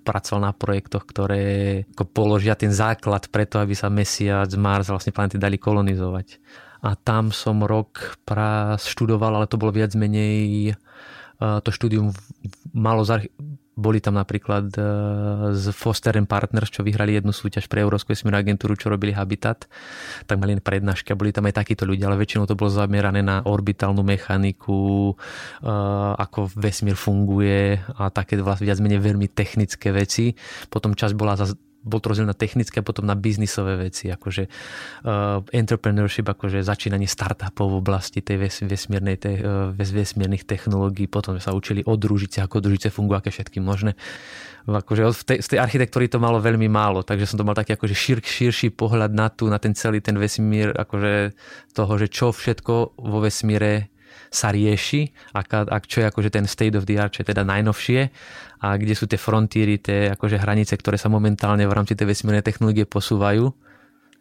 [0.07, 1.43] pracoval na projektoch, ktoré
[1.99, 6.41] ako položia ten základ preto, aby sa Mesiac, Mars, vlastne planéty dali kolonizovať.
[6.83, 10.77] A tam som rok pra študoval, ale to bolo viac menej
[11.39, 12.15] to štúdium
[12.71, 13.03] malo
[13.73, 14.69] boli tam napríklad
[15.57, 19.65] z Foster Partners, čo vyhrali jednu súťaž pre Európsku vesmírnu agentúru, čo robili Habitat,
[20.29, 23.41] tak mali prednášky a boli tam aj takíto ľudia, ale väčšinou to bolo zamerané na
[23.43, 25.17] orbitálnu mechaniku,
[26.21, 30.37] ako vesmír funguje a také vlastne viac menej veľmi technické veci.
[30.69, 31.35] Potom časť bola
[31.83, 37.11] bol to rozdiel na technické a potom na biznisové veci, akože uh, entrepreneurship, akože začínanie
[37.11, 41.99] startupov v oblasti tej ves, vesmírnej, te, uh, ves, vesmírnych technológií, potom sa učili od
[41.99, 43.99] družice, ako družice fungujú, aké všetky možné.
[44.63, 47.75] Akože z tej, z tej architektúry to malo veľmi málo, takže som to mal taký
[47.75, 51.35] akože šir, širší pohľad na, tú, na ten celý ten vesmír, akože
[51.75, 53.92] toho, že čo všetko vo vesmíre
[54.33, 57.45] sa rieši, ak, ak čo je akože ten state of the art, čo je teda
[57.45, 58.09] najnovšie
[58.65, 62.41] a kde sú tie frontíry, tie akože hranice, ktoré sa momentálne v rámci tej vesmírnej
[62.41, 63.53] technológie posúvajú.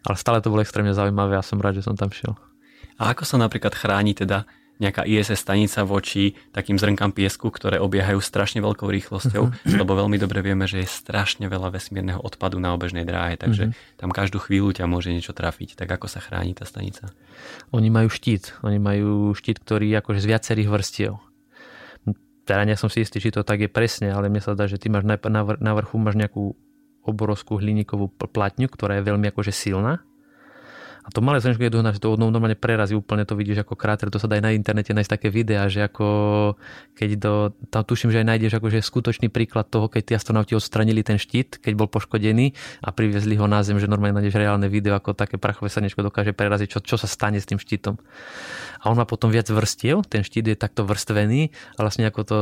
[0.01, 2.35] Ale stále to bolo extrémne zaujímavé a som rád, že som tam šiel.
[2.99, 4.43] A ako sa napríklad chráni teda
[4.81, 9.77] nejaká ISS stanica voči takým zrnkám piesku, ktoré obiehajú strašne veľkou rýchlosťou, uh-huh.
[9.77, 13.99] lebo veľmi dobre vieme, že je strašne veľa vesmírneho odpadu na obežnej dráhe, takže uh-huh.
[14.01, 15.77] tam každú chvíľu ťa môže niečo trafiť.
[15.77, 17.13] Tak ako sa chráni tá stanica?
[17.69, 18.57] Oni majú štít.
[18.65, 21.13] Oni majú štít, ktorý je akože z viacerých vrstiev.
[22.41, 24.81] Teda nie som si istý, či to tak je presne, ale mne sa dá, že
[24.81, 25.15] ty máš na,
[25.61, 26.57] na vrchu máš nejakú
[27.05, 30.01] obrovskú hliníkovú platňu, ktorá je veľmi akože silná
[31.01, 34.13] a to malé slnečko je dohná, že to normálne prerazí úplne, to vidíš ako kráter,
[34.13, 36.05] to sa dá aj na internete nájsť také videá, že ako
[36.93, 37.33] keď do,
[37.73, 41.57] tam tuším, že aj nájdeš akože skutočný príklad toho, keď tí astronauti odstranili ten štít,
[41.57, 42.53] keď bol poškodený
[42.85, 46.37] a priviezli ho na zem, že normálne nájdeš reálne video, ako také prachové slnečko dokáže
[46.37, 47.97] preraziť, čo, čo sa stane s tým štítom.
[48.81, 52.37] A on má potom viac vrstiev, ten štít je takto vrstvený a vlastne ako to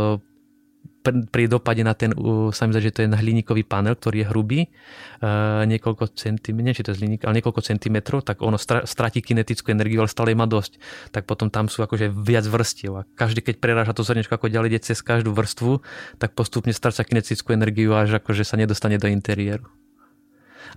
[1.04, 2.12] pri dopade na ten,
[2.52, 6.84] sa mi zdá, že to je hliníkový panel, ktorý je hrubý, uh, niekoľko centimetrov, či
[6.84, 10.78] to je hliník, ale niekoľko centimetrov, tak ono stratí kinetickú energiu, ale stále má dosť.
[11.16, 14.76] Tak potom tam sú akože viac vrstiev a každý, keď preráža to zrnečko ako ďalej
[14.76, 15.80] ide cez každú vrstvu,
[16.20, 19.66] tak postupne stráca kinetickú energiu až akože sa nedostane do interiéru.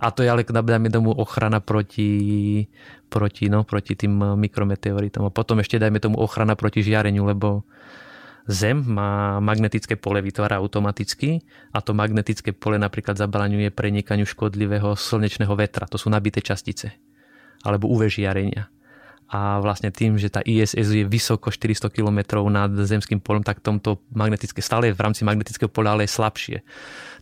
[0.01, 2.65] A to je ale dajme tomu ochrana proti,
[3.13, 5.29] proti, no, proti tým mikrometeoritom.
[5.29, 7.67] A potom ešte dajme tomu ochrana proti žiareniu, lebo
[8.43, 11.39] Zem má magnetické pole, vytvára automaticky
[11.71, 15.87] a to magnetické pole napríklad zabraňuje prenikaniu škodlivého slnečného vetra.
[15.87, 16.91] To sú nabité častice
[17.63, 18.67] alebo UV žiarenia.
[19.31, 24.03] A vlastne tým, že tá ISS je vysoko 400 km nad zemským polom, tak tomto
[24.13, 26.57] magnetické, stále v rámci magnetického pola, ale je slabšie.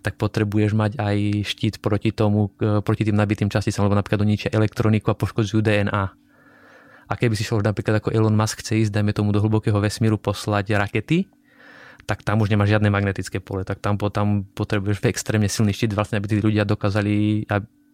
[0.01, 5.13] Tak potrebuješ mať aj štít proti tomu, proti tým nabitým časticám, lebo napríklad ničia elektroniku
[5.13, 6.03] a poškodzujú DNA
[7.11, 10.15] a keby si šiel napríklad ako Elon Musk chce ísť, dajme tomu do hlbokého vesmíru
[10.15, 11.27] poslať rakety,
[12.07, 16.23] tak tam už nemá žiadne magnetické pole, tak tam, tam potrebuješ extrémne silný štít, vlastne,
[16.23, 17.43] aby tí ľudia dokázali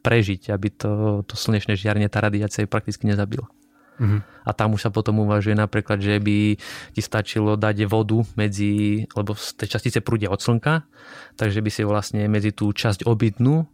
[0.05, 0.91] prežiť, aby to,
[1.25, 3.49] to slnečné žiarenie, tá radiácia prakticky nezabila.
[3.97, 4.45] Mm-hmm.
[4.45, 6.53] A tam už sa potom uvažuje napríklad, že by
[6.93, 10.85] ti stačilo dať vodu medzi, lebo tie častice prúdia od slnka,
[11.33, 13.65] takže by si vlastne medzi tú časť obytnú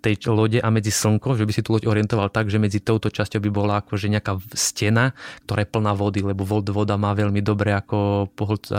[0.00, 3.12] tej lode a medzi slnko, že by si tú loď orientoval tak, že medzi touto
[3.12, 5.12] časťou by bola akože nejaká stena,
[5.44, 8.32] ktorá je plná vody, lebo voda má veľmi dobre ako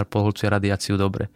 [0.09, 1.29] poholcuje radiáciu dobre.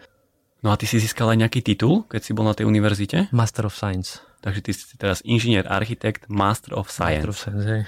[0.66, 3.30] No a ty si získal aj nejaký titul, keď si bol na tej univerzite?
[3.30, 4.26] Master of Science.
[4.42, 7.22] Takže ty si teraz inžinier, architekt, Master of Science.
[7.22, 7.82] Master of Science, hej.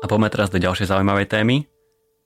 [0.00, 1.68] A poďme teraz do ďalšej zaujímavej témy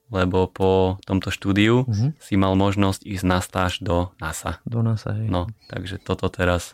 [0.09, 2.11] lebo po tomto štúdiu uh-huh.
[2.17, 4.57] si mal možnosť ísť na stáž do NASA.
[4.65, 5.29] Do NASA, hej.
[5.29, 6.73] No, takže toto teraz,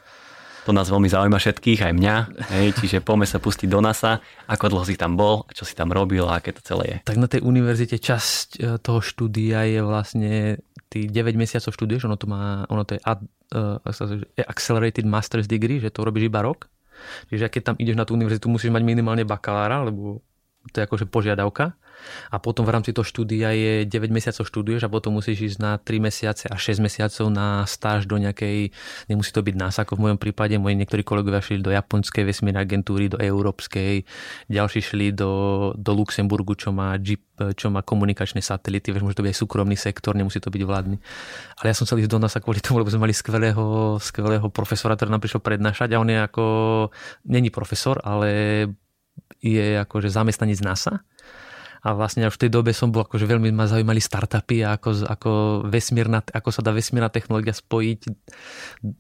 [0.63, 2.15] to nás veľmi zaujíma všetkých, aj mňa,
[2.55, 5.91] hej, čiže poďme sa pustiť do NASA, ako dlho si tam bol, čo si tam
[5.91, 6.97] robil a aké to celé je.
[7.03, 10.31] Tak na tej univerzite časť e, toho štúdia je vlastne
[10.87, 13.19] tých 9 mesiacov študuješ, ono to má, ono to je ad,
[13.51, 16.71] uh, Accelerated Master's Degree, že to robíš iba rok.
[17.27, 20.23] Čiže keď tam ideš na tú univerzitu, musíš mať minimálne bakalára, lebo
[20.71, 21.75] to je akože požiadavka
[22.31, 25.71] A potom v rámci toho štúdia je 9 mesiacov študuješ a potom musíš ísť na
[25.77, 28.73] 3 mesiace a 6 mesiacov na stáž do nejakej,
[29.07, 32.63] nemusí to byť NASA, ako v mojom prípade, moji niektorí kolegovia šli do japonskej vesmírnej
[32.63, 34.05] agentúry, do európskej,
[34.49, 35.31] ďalší šli do,
[35.75, 37.23] do Luxemburgu, čo má, Jeep,
[37.55, 40.97] čo má komunikačné satelity, vieš, môže to byť aj súkromný sektor, nemusí to byť vládny.
[41.59, 44.95] Ale ja som chcel ísť do NASA kvôli tomu, lebo sme mali skvelého, skvelého profesora,
[44.95, 46.45] ktorý nám prišiel prednášať a on je ako,
[47.27, 48.29] není profesor, ale
[49.43, 51.03] je akože zamestnanec NASA
[51.85, 55.05] a vlastne už v tej dobe som bol akože veľmi ma zaujímali startupy a ako,
[55.05, 55.31] ako,
[55.69, 57.99] vesmírna, ako sa dá vesmírna technológia spojiť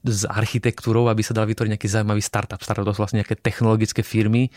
[0.05, 2.61] s architektúrou, aby sa dal vytvoriť nejaký zaujímavý startup.
[2.61, 4.53] Startup to sú vlastne nejaké technologické firmy,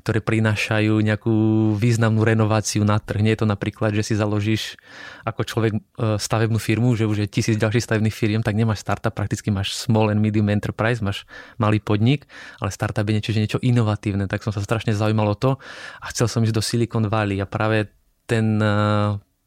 [0.00, 1.34] ktoré prinášajú nejakú
[1.76, 3.20] významnú renováciu na trh.
[3.20, 4.80] Nie je to napríklad, že si založíš
[5.28, 5.80] ako človek e,
[6.16, 10.08] stavebnú firmu, že už je tisíc ďalších stavebných firiem, tak nemáš startup, prakticky máš small
[10.08, 11.28] and medium enterprise, máš
[11.60, 12.24] malý podnik,
[12.58, 14.26] ale startup je niečo, že niečo inovatívne.
[14.26, 15.60] Tak som sa strašne zaujímalo to
[16.00, 17.92] a chcel som ísť do Silicon Valley a práve
[18.24, 18.72] ten e,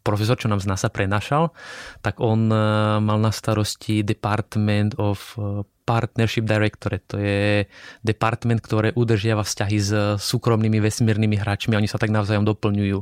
[0.03, 1.55] profesor, čo nám z NASA prenašal,
[2.03, 2.59] tak on e,
[2.99, 7.05] mal na starosti Department of e, Partnership Directorate.
[7.11, 7.67] To je
[8.03, 12.99] department, ktoré udržiava vzťahy s súkromnými vesmírnymi hráčmi oni sa tak navzájom doplňujú.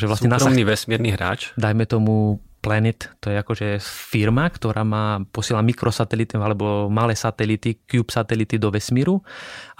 [0.00, 1.54] Že vlastne Súkromný NASA, vesmírny hráč?
[1.54, 8.12] Dajme tomu Planet, to je akože firma, ktorá má, posiela mikrosatelity alebo malé satelity, cube
[8.12, 9.24] satelity do vesmíru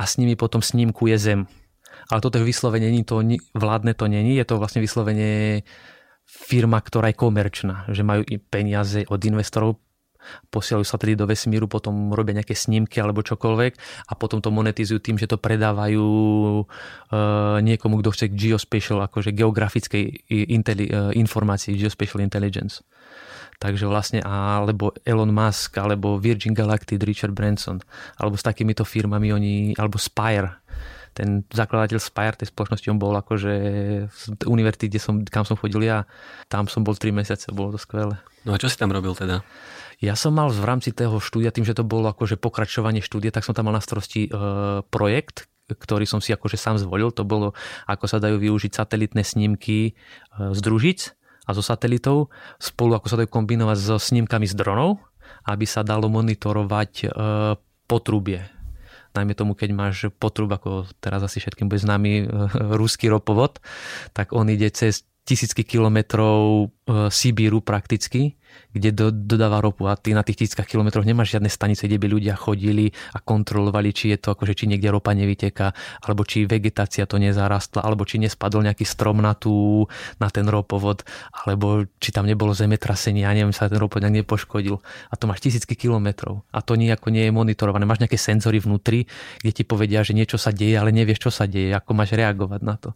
[0.01, 1.45] a s nimi potom snímkuje Zem
[2.11, 3.23] ale toto je vyslovene, to,
[3.55, 5.63] vládne to není, je to vlastne vyslovene
[6.27, 9.79] firma, ktorá je komerčná, že majú peniaze od investorov,
[10.53, 13.73] posielajú satelit do vesmíru, potom robia nejaké snímky alebo čokoľvek
[14.05, 16.07] a potom to monetizujú tým, že to predávajú
[16.61, 22.85] uh, niekomu, kto chce geospatial, akože geografickej inteli- uh, informácii, geospatial intelligence.
[23.61, 27.81] Takže vlastne alebo Elon Musk, alebo Virgin Galactic, Richard Branson,
[28.17, 30.65] alebo s takýmito firmami oni, alebo Spire,
[31.15, 33.53] ten zakladateľ Spire tej spoločnosti, on bol akože
[34.09, 36.07] z univerzity, kde som, kam som chodil ja,
[36.47, 38.19] tam som bol 3 mesiace, bolo to skvelé.
[38.47, 39.45] No a čo si tam robil teda?
[40.01, 43.45] Ja som mal v rámci toho štúdia, tým, že to bolo akože pokračovanie štúdia, tak
[43.45, 44.31] som tam mal na starosti e,
[44.89, 47.13] projekt, ktorý som si akože sám zvolil.
[47.15, 47.53] To bolo,
[47.85, 49.93] ako sa dajú využiť satelitné snímky e,
[50.57, 51.13] z družic
[51.45, 55.05] a zo satelitov spolu, ako sa dajú kombinovať so snímkami z dronov,
[55.45, 57.07] aby sa dalo monitorovať e,
[57.85, 58.60] potrubie
[59.15, 62.25] najmä tomu, keď máš potrub, ako teraz asi všetkým bude známy e,
[62.75, 63.59] ruský ropovod,
[64.17, 68.40] tak on ide cez tisícky kilometrov e, Sibíru prakticky
[68.71, 72.07] kde do, dodáva ropu a ty na tých tisíckach kilometroch nemáš žiadne stanice, kde by
[72.07, 75.75] ľudia chodili a kontrolovali, či je to akože, či niekde ropa nevyteká,
[76.07, 79.87] alebo či vegetácia to nezarastla, alebo či nespadol nejaký strom na, tú,
[80.23, 81.03] na ten ropovod,
[81.35, 84.79] alebo či tam nebolo zemetrasenie, a neviem, sa ten ropovod nejak nepoškodil.
[85.11, 87.83] A to máš tisícky kilometrov a to nejako nie je monitorované.
[87.87, 89.11] Máš nejaké senzory vnútri,
[89.43, 92.61] kde ti povedia, že niečo sa deje, ale nevieš, čo sa deje, ako máš reagovať
[92.63, 92.95] na to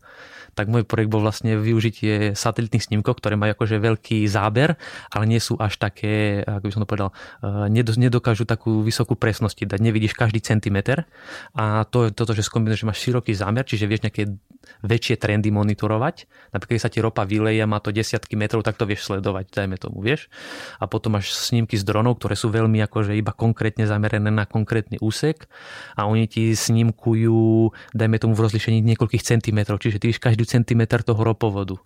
[0.54, 4.78] tak môj projekt bol vlastne využitie satelitných snímkov, ktoré majú akože veľký záber,
[5.10, 9.68] ale nie sú až také, ako by som to povedal, eh, nedokážu takú vysokú presnosť
[9.68, 9.80] dať.
[9.84, 11.04] Nevidíš každý centimeter
[11.52, 14.32] a to je toto, že skombinuješ, že máš široký zámer, čiže vieš nejaké
[14.80, 16.24] väčšie trendy monitorovať.
[16.56, 19.76] Napríklad, keď sa ti ropa vyleje, má to desiatky metrov, tak to vieš sledovať, dajme
[19.76, 20.32] tomu, vieš.
[20.80, 24.96] A potom máš snímky z dronov, ktoré sú veľmi akože iba konkrétne zamerané na konkrétny
[25.04, 25.46] úsek
[25.94, 31.20] a oni ti snímkujú, dajme tomu v rozlišení niekoľkých centimetrov, čiže ty každý centimeter toho
[31.20, 31.76] ropovodu.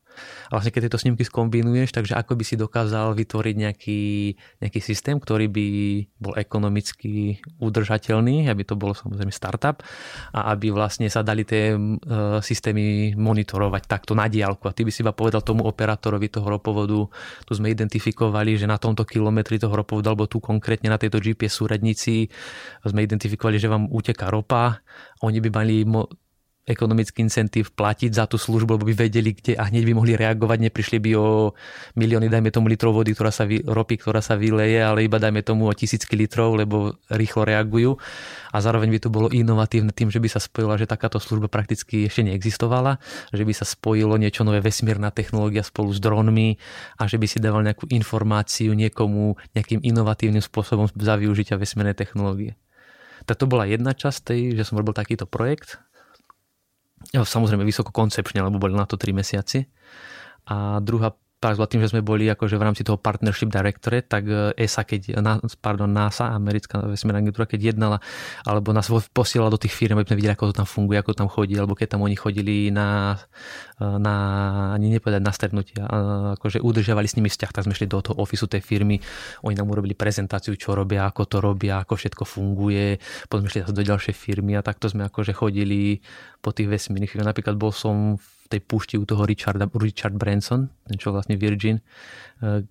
[0.49, 4.01] A vlastne keď tieto snímky skombinuješ, takže ako by si dokázal vytvoriť nejaký,
[4.65, 5.67] nejaký systém, ktorý by
[6.19, 9.85] bol ekonomicky udržateľný, aby to bolo samozrejme startup
[10.33, 14.67] a aby vlastne sa dali tie uh, systémy monitorovať takto na diálku.
[14.67, 17.07] A ty by si iba povedal tomu operátorovi toho ropovodu,
[17.45, 21.61] tu sme identifikovali, že na tomto kilometri toho ropovodu, alebo tu konkrétne na tejto GPS
[21.61, 22.31] súradnici
[22.87, 24.81] sme identifikovali, že vám uteká ropa,
[25.21, 26.09] oni by mali mo-
[26.69, 30.69] ekonomický incentív platiť za tú službu, lebo by vedeli, kde a hneď by mohli reagovať,
[30.69, 31.57] neprišli by o
[31.97, 35.41] milióny, dajme tomu litrov vody, ktorá sa vy, ropy, ktorá sa vyleje, ale iba dajme
[35.41, 37.97] tomu o tisícky litrov, lebo rýchlo reagujú.
[38.53, 42.07] A zároveň by to bolo inovatívne tým, že by sa spojila, že takáto služba prakticky
[42.07, 43.01] ešte neexistovala,
[43.33, 46.61] že by sa spojilo niečo nové, vesmírna technológia spolu s dronmi
[47.01, 52.61] a že by si dával nejakú informáciu niekomu nejakým inovatívnym spôsobom za využitia vesmírnej technológie.
[53.27, 55.83] Tak to bola jedna časť tej, že som robil takýto projekt
[57.15, 59.65] samozrejme vysoko koncepčne, lebo boli na to 3 mesiaci.
[60.49, 64.27] A druhá prax tým, že sme boli akože v rámci toho Partnership Directorate, tak
[64.59, 65.23] ESA, keď,
[65.63, 68.03] pardon, NASA, americká vesmírna agentúra, keď jednala,
[68.43, 71.21] alebo nás posielala do tých firm, aby sme videli, ako to tam funguje, ako to
[71.23, 73.15] tam chodí, alebo keď tam oni chodili na,
[73.79, 74.15] na
[74.75, 75.83] ani nepovedať na stretnutia,
[76.35, 78.99] akože udržiavali s nimi vzťah, tak sme šli do toho ofisu tej firmy,
[79.47, 82.99] oni nám urobili prezentáciu, čo robia, ako to robia, ako všetko funguje,
[83.31, 86.03] potom sme šli do ďalšej firmy a takto sme akože chodili
[86.43, 87.31] po tých vesmírnych firmách.
[87.31, 91.85] Napríklad bol som v tej púšti u toho Richarda, Richard Branson, čo vlastne Virgin
[92.41, 92.65] uh,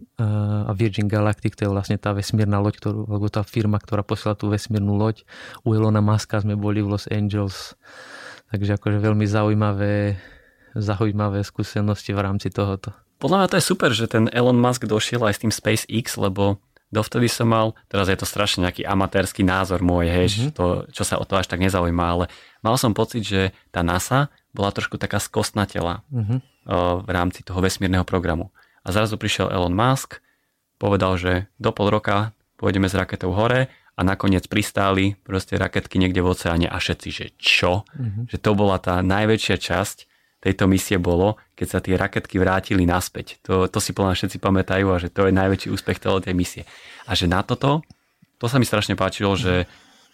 [0.68, 4.34] a Virgin Galactic, to je vlastne tá vesmírna loď, ktorú, alebo tá firma, ktorá posiela
[4.34, 5.22] tú vesmírnu loď.
[5.62, 7.78] U Elona Muska sme boli v Los Angeles,
[8.50, 10.18] takže akože veľmi zaujímavé,
[10.74, 12.92] zaujímavé skúsenosti v rámci tohoto.
[13.18, 16.62] Podľa mňa to je super, že ten Elon Musk došiel aj s tým SpaceX, lebo
[16.94, 20.52] dovtedy som mal, teraz je to strašne nejaký amatérsky názor môj, hej, mm-hmm.
[20.56, 22.26] to, čo sa o to až tak nezaujíma, ale
[22.64, 23.42] mal som pocit, že
[23.76, 26.40] tá NASA bola trošku taká skostnatela mm-hmm.
[27.06, 28.50] v rámci toho vesmírneho programu.
[28.82, 30.18] A zrazu prišiel Elon Musk,
[30.82, 36.26] povedal, že do pol roka pôjdeme s raketou hore a nakoniec pristáli proste raketky niekde
[36.26, 37.86] v oceáne a všetci, že čo?
[37.94, 38.34] Mm-hmm.
[38.34, 39.98] Že to bola tá najväčšia časť
[40.38, 43.42] tejto misie bolo, keď sa tie raketky vrátili naspäť.
[43.46, 46.64] To, to si plná všetci pamätajú a že to je najväčší úspech celej tej misie.
[47.10, 47.82] A že na toto,
[48.38, 49.66] to sa mi strašne páčilo, že,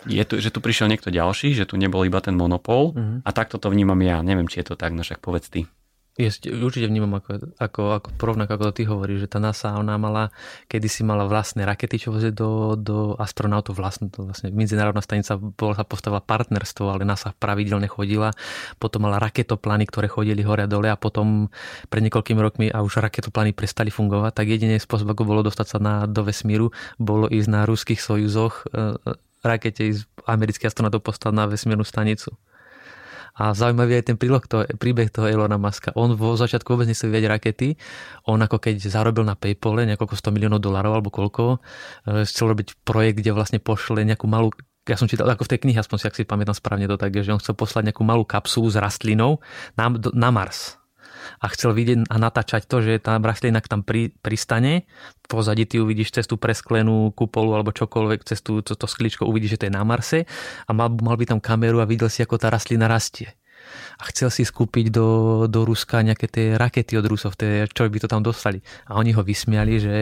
[0.07, 3.17] je tu, že tu prišiel niekto ďalší, že tu nebol iba ten monopol mm-hmm.
[3.23, 4.19] a takto to vnímam ja.
[4.23, 5.67] Neviem, či je to tak, no však povedz ty.
[6.13, 10.29] Je, určite vnímam ako, ako, ako porovnak, ako ty hovoríš, že tá NASA, ona mala,
[10.69, 15.73] kedysi mala vlastné rakety, čo vozie do, do astronautov vlastne, to vlastne medzinárodná stanica bola
[15.73, 18.29] sa postavila partnerstvo, ale NASA pravidelne chodila,
[18.77, 21.49] potom mala raketoplány, ktoré chodili hore a dole a potom
[21.89, 25.77] pred niekoľkými rokmi a už raketoplány prestali fungovať, tak jediný spôsob, ako bolo dostať sa
[25.81, 26.69] na, do vesmíru,
[27.01, 32.33] bolo ísť na ruských sojuzoch e, e rakete ísť americký astronautov postaviť na vesmírnu stanicu.
[33.33, 35.89] A zaujímavý je ten príloh, to, príbeh toho Elona Muska.
[35.97, 37.67] On vo začiatku vôbec nechcel vyviať rakety.
[38.29, 41.57] On ako keď zarobil na Paypole niekoľko 100 miliónov dolarov alebo koľko,
[42.05, 44.53] e, chcel robiť projekt, kde vlastne pošle nejakú malú
[44.83, 47.15] ja som čítal, ako v tej knihe, aspoň si, ak si pamätám správne to tak,
[47.15, 49.39] že on chcel poslať nejakú malú kapsulu s rastlinou
[49.79, 50.82] na, na Mars
[51.41, 54.85] a chcel vidieť a natáčať to, že tá rastlina tam pri, pristane,
[55.25, 59.57] pozadí ty uvidíš cez tú presklenú kupolu alebo čokoľvek, cez tú, to, to skličko uvidíš,
[59.57, 60.25] že to je na Marse
[60.67, 63.31] a mal, mal by tam kameru a videl si, ako tá rastlina rastie
[63.99, 65.07] a chcel si skúpiť do,
[65.47, 68.59] do Ruska nejaké tie rakety od Rusov, tie, čo by to tam dostali.
[68.89, 69.95] A oni ho vysmiali, že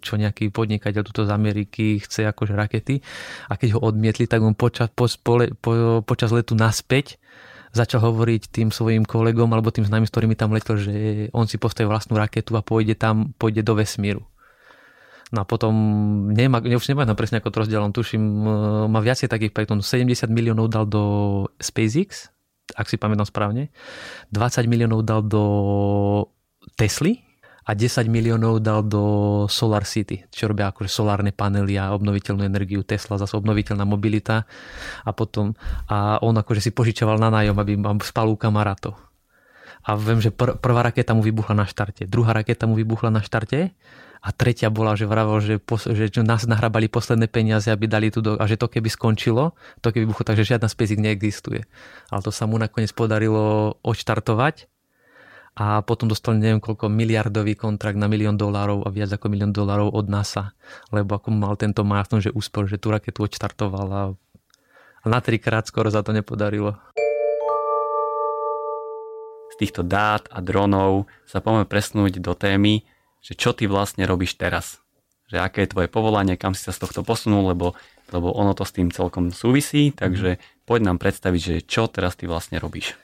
[0.00, 3.00] čo nejaký podnikateľ tuto z Ameriky chce akože rakety.
[3.48, 5.72] A keď ho odmietli, tak on počas, po, po, po,
[6.04, 7.20] počas letu naspäť
[7.74, 10.94] začal hovoriť tým svojim kolegom alebo tým známym, s ktorými tam letel, že
[11.34, 14.22] on si postaví vlastnú raketu a pôjde tam, pôjde do vesmíru.
[15.34, 15.74] No a potom,
[16.30, 18.54] neviem, už neviem presne ako to rozdielom, tuším, e,
[18.86, 19.82] má viacej takých projektov.
[19.82, 21.02] 70 miliónov dal do
[21.58, 22.30] SpaceX,
[22.78, 23.74] ak si pamätám správne.
[24.30, 25.44] 20 miliónov dal do
[26.78, 27.18] Tesly,
[27.64, 29.02] a 10 miliónov dal do
[29.48, 32.84] Solar City, čo robia akože solárne panely a obnoviteľnú energiu.
[32.84, 34.44] Tesla zase obnoviteľná mobilita
[35.00, 35.56] a potom
[35.88, 37.72] a on akože si požičoval na nájom, aby
[38.04, 39.00] spal u kamarátov.
[39.84, 43.20] A viem, že pr- prvá raketa mu vybuchla na štarte, druhá raketa mu vybuchla na
[43.20, 43.72] štarte
[44.24, 48.24] a tretia bola, že vravel, že, pos- že nás nahrabali posledné peniaze, aby dali tu
[48.24, 49.52] do, a že to keby skončilo,
[49.84, 51.68] to keby vybuchlo, takže žiadna SpaceX neexistuje.
[52.08, 54.72] Ale to sa mu nakoniec podarilo odštartovať
[55.54, 59.94] a potom dostali neviem koľko miliardový kontrakt na milión dolárov a viac ako milión dolárov
[59.94, 60.50] od NASA,
[60.90, 64.02] lebo ako mal tento maraton, že úspel, že tú raketu odštartoval a,
[65.06, 66.74] na trikrát skoro za to nepodarilo.
[69.54, 72.82] Z týchto dát a dronov sa poďme presnúť do témy,
[73.22, 74.82] že čo ty vlastne robíš teraz.
[75.30, 77.78] Že aké je tvoje povolanie, kam si sa z tohto posunul, lebo,
[78.10, 82.26] lebo ono to s tým celkom súvisí, takže poď nám predstaviť, že čo teraz ty
[82.26, 82.98] vlastne robíš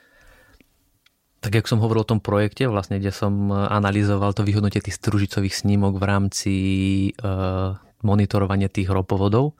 [1.41, 5.01] tak jak som hovoril o tom projekte, vlastne, kde som e, analyzoval to vyhodnotie tých
[5.01, 6.53] stružicových snímok v rámci
[7.17, 7.75] uh,
[8.05, 9.57] monitorovania tých ropovodov,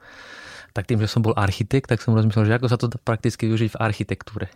[0.72, 3.50] tak tým, že som bol architekt, tak som rozmyslel, že ako sa to dá prakticky
[3.50, 4.46] využiť v architektúre.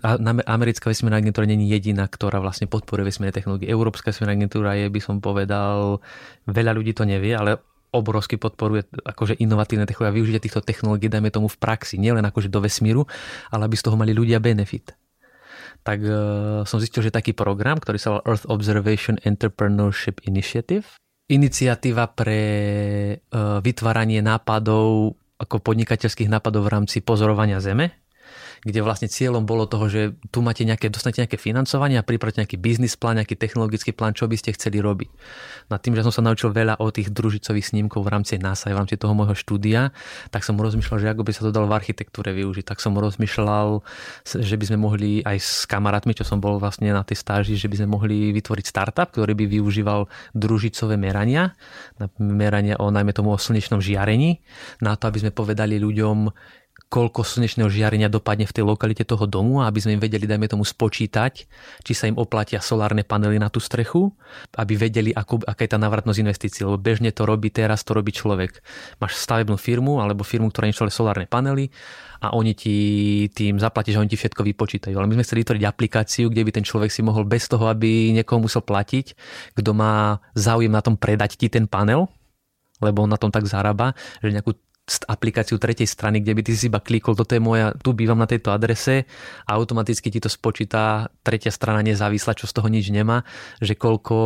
[0.00, 0.16] A
[0.48, 3.68] americká vesmírna agentúra není jediná, ktorá vlastne podporuje vesmírne technológie.
[3.68, 6.00] Európska vesmírna agentúra je, by som povedal,
[6.48, 7.60] veľa ľudí to nevie, ale
[7.92, 12.48] obrovsky podporuje akože inovatívne technológie a využitie týchto technológií, dajme tomu v praxi, nielen akože
[12.48, 13.04] do vesmíru,
[13.52, 14.96] ale aby z toho mali ľudia benefit
[15.82, 20.98] tak uh, som zistil, že taký program, ktorý sa volá Earth Observation Entrepreneurship Initiative,
[21.30, 22.42] iniciatíva pre
[23.18, 28.01] uh, vytváranie nápadov ako podnikateľských nápadov v rámci pozorovania Zeme
[28.62, 32.62] kde vlastne cieľom bolo toho, že tu máte nejaké, dostanete nejaké financovanie a pripravte nejaký
[32.62, 35.10] biznis plán, nejaký technologický plán, čo by ste chceli robiť.
[35.66, 38.78] Na tým, že som sa naučil veľa o tých družicových snímkov v rámci NASA, v
[38.78, 39.90] rámci toho môjho štúdia,
[40.30, 42.62] tak som rozmýšľal, že ako by sa to dalo v architektúre využiť.
[42.62, 43.82] Tak som rozmýšľal,
[44.22, 47.66] že by sme mohli aj s kamarátmi, čo som bol vlastne na tej stáži, že
[47.66, 50.06] by sme mohli vytvoriť startup, ktorý by využíval
[50.38, 51.50] družicové merania,
[52.22, 54.38] merania o najmä tomu o slnečnom žiarení,
[54.78, 56.30] na to, aby sme povedali ľuďom,
[56.92, 60.60] koľko slnečného žiarenia dopadne v tej lokalite toho domu, aby sme im vedeli, dajme tomu,
[60.60, 61.32] spočítať,
[61.80, 64.12] či sa im oplatia solárne panely na tú strechu,
[64.60, 66.68] aby vedeli, ako, aká je tá návratnosť investícií.
[66.68, 68.60] Lebo bežne to robí teraz, to robí človek.
[69.00, 71.72] Máš stavebnú firmu alebo firmu, ktorá inštaluje solárne panely
[72.20, 72.76] a oni ti
[73.32, 74.92] tým zaplatia, že oni ti všetko vypočítajú.
[74.92, 78.12] Ale my sme chceli vytvoriť aplikáciu, kde by ten človek si mohol bez toho, aby
[78.12, 79.16] niekoho musel platiť,
[79.56, 82.12] kto má záujem na tom predať ti ten panel,
[82.84, 84.52] lebo on na tom tak zarába, že nejakú
[84.82, 88.26] aplikáciu tretej strany, kde by ty si iba klikol, toto je moja, tu bývam na
[88.26, 89.06] tejto adrese
[89.46, 93.22] a automaticky ti to spočíta tretia strana nezávislá, čo z toho nič nemá,
[93.62, 94.16] že koľko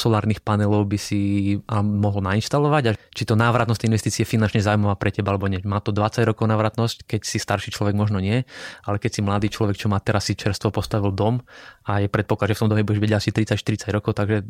[0.00, 1.20] solárnych panelov by si
[1.68, 5.60] mohol nainštalovať a či to návratnosť investície je finančne zaujímavá pre teba alebo nie.
[5.60, 8.48] Má to 20 rokov návratnosť, keď si starší človek možno nie,
[8.88, 11.44] ale keď si mladý človek, čo má teraz si čerstvo postavil dom
[11.84, 14.48] a je predpoklad, že v tom dome budeš byť asi 30-40 rokov, takže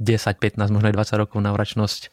[0.00, 2.10] 10, 15, možno aj 20 rokov návratnosť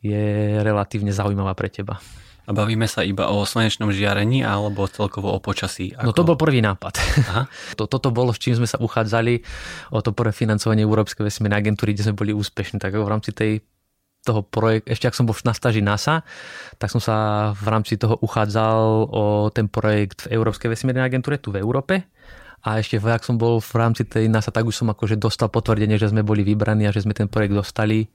[0.00, 2.00] je relatívne zaujímavá pre teba.
[2.48, 5.94] A bavíme sa iba o slnečnom žiarení alebo celkovo o počasí?
[5.94, 6.10] Ako...
[6.10, 6.98] No to bol prvý nápad.
[7.30, 7.42] Aha.
[7.78, 9.44] to, toto bolo, s čím sme sa uchádzali
[9.94, 12.82] o to prvé financovanie Európskej vesmírnej agentúry, kde sme boli úspešní.
[12.82, 13.62] Tak v rámci tej
[14.20, 16.26] toho projekt, ešte ak som bol na stáži NASA,
[16.76, 17.16] tak som sa
[17.56, 22.04] v rámci toho uchádzal o ten projekt v Európskej vesmírnej agentúre tu v Európe.
[22.60, 25.96] A ešte ak som bol v rámci tej NASA, tak už som akože dostal potvrdenie,
[25.96, 28.12] že sme boli vybraní a že sme ten projekt dostali.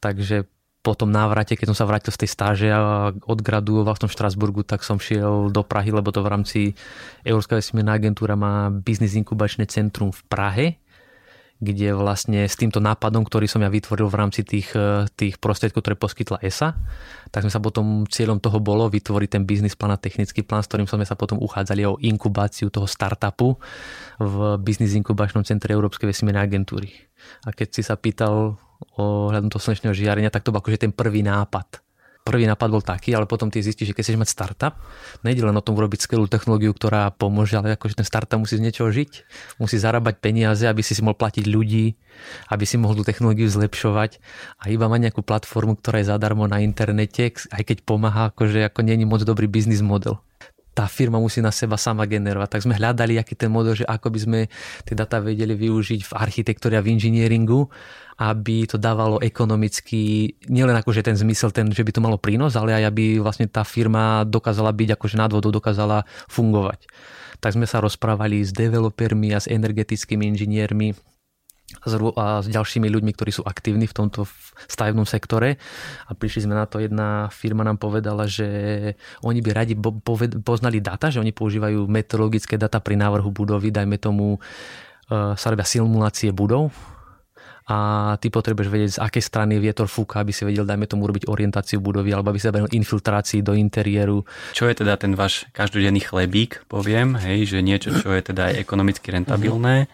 [0.00, 0.57] Takže
[0.88, 4.64] po tom návrate, keď som sa vrátil z tej stáže a odgraduoval v tom Štrasburgu,
[4.64, 6.60] tak som šiel do Prahy, lebo to v rámci
[7.28, 10.66] Európska vesmírna agentúra má biznis inkubačné centrum v Prahe,
[11.60, 14.72] kde vlastne s týmto nápadom, ktorý som ja vytvoril v rámci tých,
[15.12, 16.72] tých prostriedkov, ktoré poskytla ESA,
[17.34, 20.70] tak sme sa potom, cieľom toho bolo vytvoriť ten biznis plán a technický plán, s
[20.72, 23.60] ktorým sme sa potom uchádzali o inkubáciu toho startupu
[24.22, 26.94] v biznis inkubačnom centre Európskej vesmírnej agentúry.
[27.44, 28.56] A keď si sa pýtal
[28.98, 31.82] ohľadom toho slnečného žiarenia, tak to bol akože ten prvý nápad.
[32.28, 34.74] Prvý nápad bol taký, ale potom ty zistíš, že keď chceš mať startup,
[35.24, 38.68] nejde len o tom urobiť skvelú technológiu, ktorá pomôže, ale akože ten startup musí z
[38.68, 39.24] niečoho žiť.
[39.56, 41.96] Musí zarábať peniaze, aby si si mohol platiť ľudí,
[42.52, 44.20] aby si mohol tú technológiu zlepšovať
[44.60, 48.84] a iba mať nejakú platformu, ktorá je zadarmo na internete, aj keď pomáha, akože ako
[48.84, 50.20] není moc dobrý biznis model
[50.78, 52.54] tá firma musí na seba sama generovať.
[52.54, 54.40] Tak sme hľadali, aký ten model, že ako by sme
[54.86, 57.66] tie data vedeli využiť v architektúre a v inžinieringu
[58.18, 62.74] aby to dávalo ekonomicky, nielen akože ten zmysel, ten, že by to malo prínos, ale
[62.74, 66.90] aj aby vlastne tá firma dokázala byť akože nad vodou, dokázala fungovať.
[67.38, 70.98] Tak sme sa rozprávali s developermi a s energetickými inžiniermi
[71.68, 74.24] a s ďalšími ľuďmi, ktorí sú aktívni v tomto
[74.72, 75.60] stavebnom sektore
[76.08, 78.48] a prišli sme na to, jedna firma nám povedala, že
[79.20, 79.74] oni by radi
[80.40, 84.38] poznali data, že oni používajú meteorologické data pri návrhu budovy, dajme tomu e,
[85.36, 86.72] sa robia simulácie budov
[87.68, 91.28] a ty potrebuješ vedieť, z akej strany vietor fúka, aby si vedel, dajme tomu, urobiť
[91.28, 94.24] orientáciu budovy, alebo aby sa vedel infiltrácii do interiéru.
[94.56, 98.64] Čo je teda ten váš každodenný chlebík, poviem, hej, že niečo, čo je teda aj
[98.64, 99.84] ekonomicky rentabilné.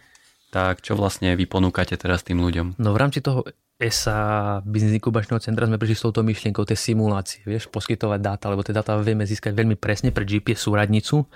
[0.55, 2.79] Tak čo vlastne vy ponúkate teraz tým ľuďom?
[2.79, 3.43] No v rámci toho
[3.75, 8.63] ESA Business Inkubačného centra sme prišli s touto myšlienkou tej simulácie, vieš, poskytovať dáta, lebo
[8.63, 11.27] tie dáta vieme získať veľmi presne pre GPS súradnicu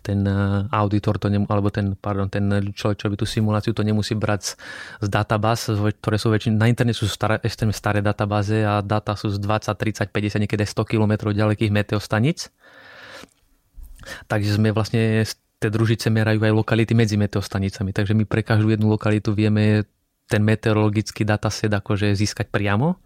[0.00, 3.84] ten eh, auditor to nem, alebo ten, pardon, ten človek, čo by tú simuláciu, to
[3.84, 4.50] nemusí brať z,
[5.04, 5.68] z databáz,
[6.00, 9.76] ktoré sú väčšine, na internete sú staré, ešte staré databáze a data sú z 20,
[9.76, 12.48] 30, 50, niekedy 100 km ďalekých meteostaníc.
[14.32, 15.28] Takže sme vlastne
[15.60, 19.84] tie družice merajú aj lokality medzi meteostanicami, takže my pre každú jednu lokalitu vieme
[20.24, 22.96] ten meteorologický dataset akože získať priamo.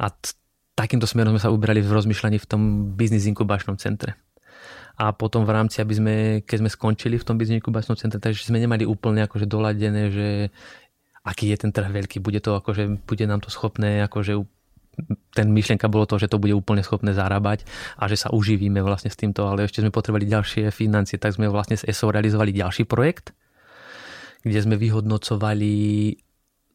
[0.00, 0.32] A t-
[0.72, 2.62] takýmto smerom sme sa uberali v rozmýšľaní v tom
[2.96, 4.16] biznis inkubačnom centre.
[4.94, 6.14] A potom v rámci, aby sme,
[6.46, 10.28] keď sme skončili v tom biznis inkubačnom centre, takže sme nemali úplne akože doladené, že
[11.26, 14.38] aký je ten trh veľký, bude to akože, bude nám to schopné akože
[15.34, 17.66] ten myšlienka bolo to, že to bude úplne schopné zarábať
[17.98, 21.50] a že sa uživíme vlastne s týmto, ale ešte sme potrebovali ďalšie financie, tak sme
[21.50, 23.34] vlastne s ESO realizovali ďalší projekt,
[24.42, 25.72] kde sme vyhodnocovali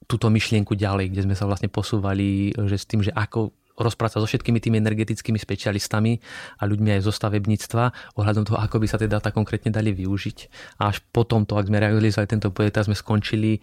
[0.09, 4.27] túto myšlienku ďalej, kde sme sa vlastne posúvali že s tým, že ako rozprávať so
[4.27, 6.19] všetkými tými energetickými špecialistami
[6.59, 10.37] a ľuďmi aj zo stavebníctva ohľadom toho, ako by sa tie dáta konkrétne dali využiť.
[10.83, 13.61] A až potom to, ak sme realizovali tento projekt, sme skončili e,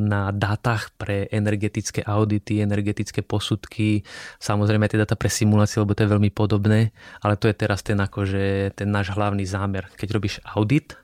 [0.00, 4.04] na dátach pre energetické audity, energetické posudky,
[4.40, 7.96] samozrejme tie dáta pre simulácie, lebo to je veľmi podobné, ale to je teraz ten,
[8.00, 9.88] akože, ten náš hlavný zámer.
[9.96, 11.03] Keď robíš audit,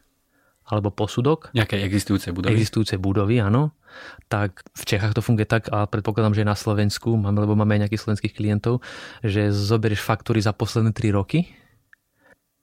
[0.71, 1.51] alebo posudok.
[1.53, 2.55] Nejaké existujúce budovy.
[2.55, 3.75] Existujúce budovy, áno
[4.31, 7.81] tak v Čechách to funguje tak a predpokladám, že na Slovensku, máme, lebo máme aj
[7.87, 8.87] nejakých slovenských klientov,
[9.27, 11.51] že zoberieš faktúry za posledné 3 roky,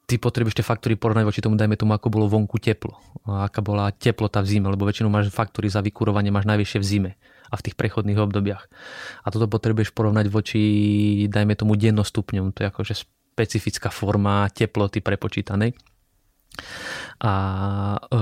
[0.07, 2.95] ty potrebuješ tie faktúry porovnať voči tomu, dajme tomu, ako bolo vonku teplo
[3.27, 6.87] a aká bola teplota v zime, lebo väčšinou máš faktúry za vykurovanie, máš najvyššie v
[6.87, 7.11] zime
[7.51, 8.71] a v tých prechodných obdobiach.
[9.23, 10.63] A toto potrebuješ porovnať voči,
[11.27, 12.55] dajme tomu, dennostupňom.
[12.55, 15.75] To je akože špecifická forma teploty prepočítanej.
[17.17, 17.33] A
[17.97, 18.19] e,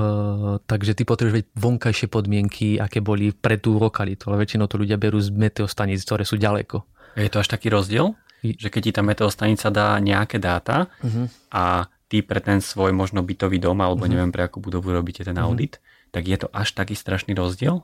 [0.63, 4.95] takže ty potrebuješ vedieť vonkajšie podmienky, aké boli pre tú lokalitu, ale väčšinou to ľudia
[4.95, 6.87] berú z meteostaníc, ktoré sú ďaleko.
[7.19, 8.15] Je to až taký rozdiel?
[8.43, 11.27] Že keď ti tá meteostanica dá nejaké dáta uh-huh.
[11.49, 14.11] a ty pre ten svoj možno bytový dom, alebo uh-huh.
[14.15, 15.43] neviem pre akú budovu robíte ten mhm.
[15.43, 16.11] audit, uh-huh.
[16.13, 17.83] tak je to až taký strašný rozdiel?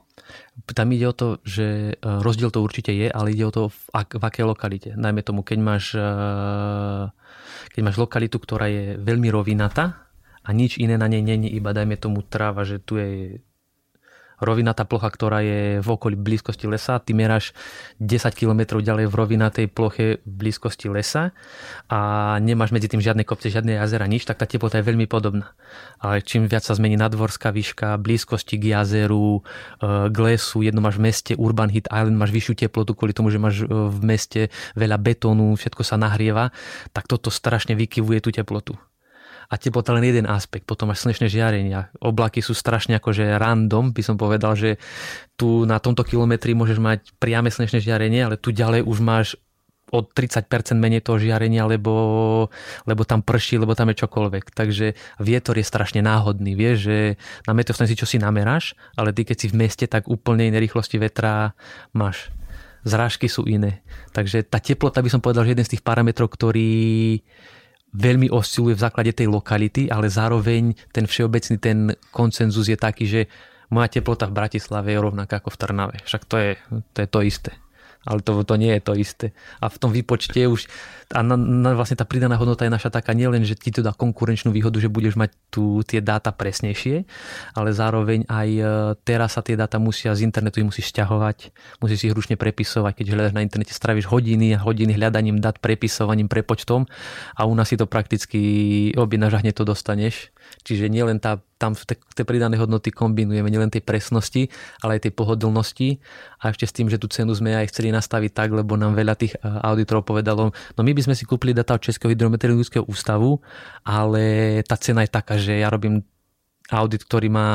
[0.72, 3.80] Tam ide o to, že e, rozdiel to určite je, ale ide o to v,
[3.92, 4.90] ak, v akej lokalite.
[4.94, 6.08] Najmä tomu, keď máš, e,
[7.74, 10.11] keď máš lokalitu, ktorá je veľmi rovinatá,
[10.42, 13.38] a nič iné na nej není, iba dajme tomu tráva, že tu je
[14.42, 16.98] rovinatá plocha, ktorá je v okolí blízkosti lesa.
[16.98, 17.54] Ty meráš
[18.02, 21.30] 10 km ďalej v rovinatej ploche v blízkosti lesa
[21.86, 25.54] a nemáš medzi tým žiadne kopce, žiadne jazera, nič, tak tá teplota je veľmi podobná.
[26.02, 30.98] Ale čím viac sa zmení nadvorská výška, blízkosti k jazeru, e, k lesu, jedno máš
[30.98, 34.50] v meste, Urban Heat Island, máš vyššiu teplotu kvôli tomu, že máš e, v meste
[34.74, 36.50] veľa betónu, všetko sa nahrieva,
[36.90, 38.74] tak toto strašne vykyvuje tú teplotu
[39.52, 40.64] a teplota len jeden aspekt.
[40.64, 41.92] Potom máš slnečné žiarenia.
[42.00, 44.80] Oblaky sú strašne akože random, by som povedal, že
[45.36, 49.36] tu na tomto kilometri môžeš mať priame slnečné žiarenie, ale tu ďalej už máš
[49.92, 50.48] od 30%
[50.80, 52.48] menej toho žiarenia, lebo,
[52.88, 54.56] lebo tam prší, lebo tam je čokoľvek.
[54.56, 56.56] Takže vietor je strašne náhodný.
[56.56, 56.98] Vieš, že
[57.44, 60.96] na meteostanici čo si nameráš, ale ty keď si v meste, tak úplne iné rýchlosti
[60.96, 61.52] vetra
[61.92, 62.32] máš.
[62.88, 63.84] Zrážky sú iné.
[64.16, 67.20] Takže tá teplota by som povedal, že jeden z tých parametrov, ktorý
[67.92, 71.78] veľmi osciluje v základe tej lokality, ale zároveň ten všeobecný ten
[72.10, 73.20] koncenzus je taký, že
[73.72, 75.96] moja teplota v Bratislave je rovnaká ako v Trnave.
[76.04, 76.50] Však to je
[76.92, 77.52] to, je to isté
[78.02, 79.26] ale to, to nie je to isté.
[79.62, 80.66] A v tom výpočte už,
[81.12, 83.94] a na, na, vlastne tá pridaná hodnota je naša taká nielen, že ti to dá
[83.94, 87.04] konkurenčnú výhodu, že budeš mať tu tie dáta presnejšie,
[87.54, 88.62] ale zároveň aj e,
[89.06, 91.52] teraz sa tie dáta musia z internetu musíš stiahovať,
[91.84, 96.26] musíš ich ručne prepisovať, keď hľadaš na internete, stráviš hodiny a hodiny hľadaním dát, prepisovaním,
[96.26, 96.88] prepočtom
[97.36, 98.40] a u nás si to prakticky
[98.96, 100.32] objednáš a hneď to dostaneš.
[100.64, 104.50] Čiže nielen tá tam tie pridané hodnoty kombinujeme nielen tej presnosti,
[104.82, 106.02] ale aj tej pohodlnosti.
[106.42, 109.14] A ešte s tým, že tú cenu sme aj chceli nastaviť tak, lebo nám veľa
[109.14, 113.38] tých eh, auditorov povedalo, no my by sme si kúpili data od Českého hydrometeorologického ústavu,
[113.86, 116.02] ale tá cena je taká, že ja robím
[116.72, 117.48] audit, ktorý má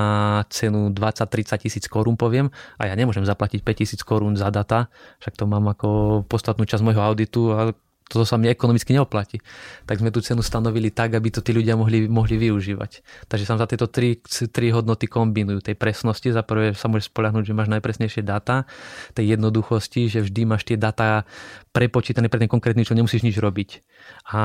[0.53, 5.33] cenu 20-30 tisíc korún, poviem, a ja nemôžem zaplatiť 5 tisíc korún za data, však
[5.33, 7.73] to mám ako podstatnú časť môjho auditu, ale
[8.07, 9.43] toto sa mne ekonomicky neoplatí.
[9.83, 13.03] Tak sme tú cenu stanovili tak, aby to tí ľudia mohli, mohli využívať.
[13.27, 15.59] Takže sa za tieto tri, tri hodnoty kombinujú.
[15.59, 18.63] Tej presnosti, za prvé sa môžeš spolahnúť, že máš najpresnejšie dáta,
[19.11, 21.27] tej jednoduchosti, že vždy máš tie dáta
[21.75, 23.83] prepočítané pre ten konkrétny čo nemusíš nič robiť.
[24.31, 24.41] A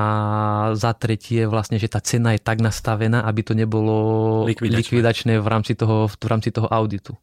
[0.75, 5.47] za tretie vlastne, že tá cena je tak nastavená, aby to nebolo likvidačné, likvidačné v,
[5.47, 7.15] rámci toho, v rámci toho auditu.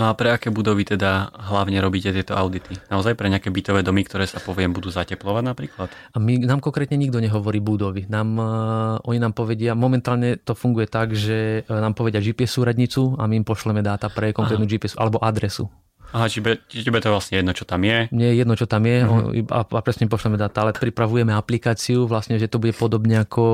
[0.00, 2.72] No a pre aké budovy teda hlavne robíte tieto audity?
[2.88, 5.92] Naozaj pre nejaké bytové domy, ktoré sa poviem budú zateplovať napríklad?
[5.92, 8.08] A my, nám konkrétne nikto nehovorí budovy.
[8.08, 13.12] Nám, uh, oni nám povedia, momentálne to funguje tak, že uh, nám povedia GPS súradnicu
[13.20, 14.72] a my im pošleme dáta pre konkrétnu Aha.
[14.72, 15.68] GPS alebo adresu.
[16.16, 18.08] Aha, čiže tebe to vlastne jedno, čo tam je?
[18.10, 19.52] Nie je jedno, čo tam je uh-huh.
[19.52, 23.44] a, a presne pošleme dáta, ale pripravujeme aplikáciu, vlastne, že to bude podobne ako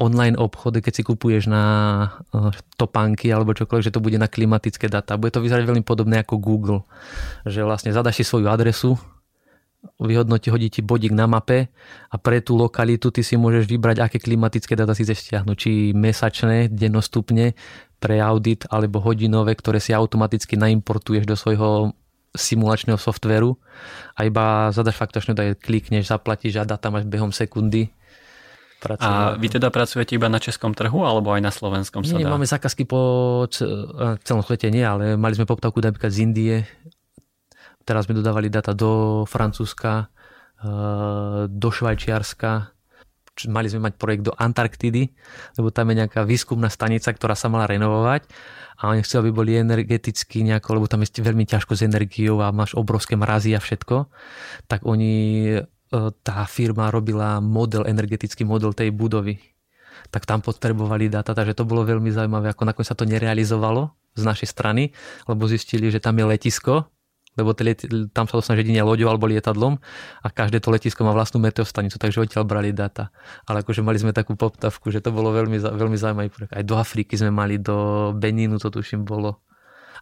[0.00, 1.64] online obchody, keď si kupuješ na
[2.32, 5.20] eh, topánky alebo čokoľvek, že to bude na klimatické data.
[5.20, 6.80] Bude to vyzerať veľmi podobné ako Google.
[7.44, 8.96] Že vlastne zadaš si svoju adresu,
[10.00, 11.72] vyhodnotí, hodí ti bodík na mape
[12.12, 15.56] a pre tú lokalitu ty si môžeš vybrať, aké klimatické data si chceš stiahnuť.
[15.56, 17.56] Či mesačné, dennostupne
[18.00, 21.92] pre audit alebo hodinové, ktoré si automaticky naimportuješ do svojho
[22.30, 23.58] simulačného softveru
[24.14, 27.90] a iba zadaš faktočnú daj, klikneš, zaplatíš a data máš behom sekundy
[28.80, 32.32] a vy teda pracujete iba na českom trhu alebo aj na slovenskom nie, sa dá?
[32.32, 33.44] máme zákazky po
[34.24, 36.56] celom svete, nie, ale mali sme poptávku napríklad z Indie.
[37.84, 40.08] Teraz sme dodávali data do Francúzska,
[40.64, 42.72] eh, do Švajčiarska,
[43.48, 45.08] mali sme mať projekt do Antarktidy,
[45.56, 48.28] lebo tam je nejaká výskumná stanica, ktorá sa mala renovovať
[48.80, 52.52] a oni chceli, aby boli energeticky nejako, lebo tam je veľmi ťažko s energiou a
[52.52, 54.08] máš obrovské mrazy a všetko,
[54.68, 55.12] tak oni
[55.56, 55.79] E,
[56.22, 59.42] tá firma robila model, energetický model tej budovy.
[60.14, 64.22] Tak tam potrebovali dáta, takže to bolo veľmi zaujímavé, ako nakoniec sa to nerealizovalo z
[64.22, 64.94] našej strany,
[65.26, 66.88] lebo zistili, že tam je letisko,
[67.38, 67.54] lebo
[68.10, 69.78] tam sa dostaneš jedine loďou alebo lietadlom
[70.22, 73.14] a každé to letisko má vlastnú meteostanicu, takže odtiaľ brali data.
[73.46, 76.28] Ale akože mali sme takú poptavku, že to bolo veľmi, veľmi zaujímavý.
[76.50, 79.42] Aj do Afriky sme mali, do Beninu to tuším bolo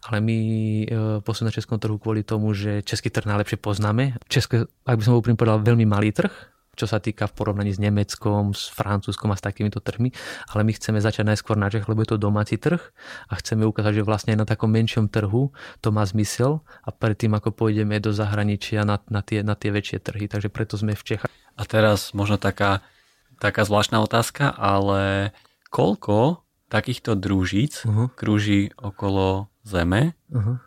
[0.07, 0.85] ale my e,
[1.23, 4.19] posúvame na českom trhu kvôli tomu, že český trh najlepšie poznáme.
[4.31, 6.31] České, ak by som úprimne povedal, veľmi malý trh,
[6.79, 10.15] čo sa týka v porovnaní s Nemeckom, s Francúzskom a s takýmito trhmi,
[10.55, 12.79] ale my chceme začať najskôr na Čech, lebo je to domáci trh
[13.27, 15.51] a chceme ukázať, že vlastne aj na takom menšom trhu
[15.83, 19.99] to má zmysel a predtým ako pôjdeme do zahraničia na, na, tie, na tie väčšie
[19.99, 21.31] trhy, takže preto sme v Čechách.
[21.59, 22.79] A teraz možno taká,
[23.43, 25.35] taká zvláštna otázka, ale
[25.67, 28.07] koľko takýchto družíc uh-huh.
[28.15, 30.15] krúži okolo Zeme?
[30.31, 30.57] Uh-huh.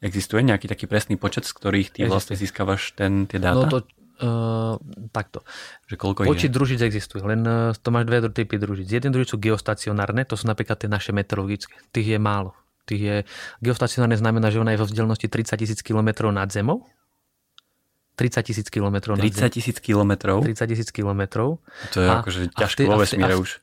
[0.00, 2.10] Existuje nejaký taký presný počet, z ktorých ty Existuje.
[2.10, 3.68] vlastne získavaš ten, tie dáta?
[3.68, 3.78] No to,
[4.20, 4.76] Uh,
[5.16, 5.40] takto.
[5.88, 8.84] Že koľko Počet družíc existuje, len uh, to máš dve typy družíc.
[8.92, 11.72] Jeden družíc sú geostacionárne, to sú napríklad tie naše meteorologické.
[11.88, 12.52] Tých je málo.
[12.84, 13.16] Tých je,
[13.64, 16.84] geostacionárne znamená, že ona je vo vzdialenosti 30 tisíc km nad zemou.
[18.20, 20.12] 30 tisíc km 30 tisíc km?
[20.44, 21.22] 30 tisíc km.
[21.96, 23.56] To je a, akože ťažko vo vesmíre už.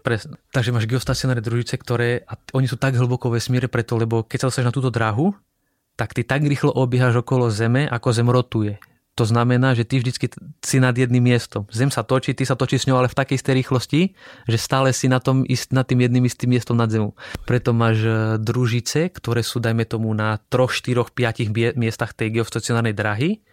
[0.00, 0.38] Presne.
[0.54, 4.38] Takže máš geostacionárne družice, ktoré, a oni sú tak hlboko vo vesmíre preto, lebo keď
[4.42, 5.34] sa dostaneš na túto dráhu,
[5.98, 8.80] tak ty tak rýchlo obiehaš okolo Zeme, ako Zem rotuje.
[9.18, 10.32] To znamená, že ty vždycky
[10.64, 11.68] si nad jedným miestom.
[11.68, 14.00] Zem sa točí, ty sa točíš s ňou, ale v takej istej rýchlosti,
[14.48, 17.12] že stále si na tom nad tým jedným istým miestom nad zemou.
[17.44, 22.96] Preto máš e, družice, ktoré sú, dajme tomu, na 3, 4, 5 miestach tej geostacionárnej
[22.96, 23.44] dráhy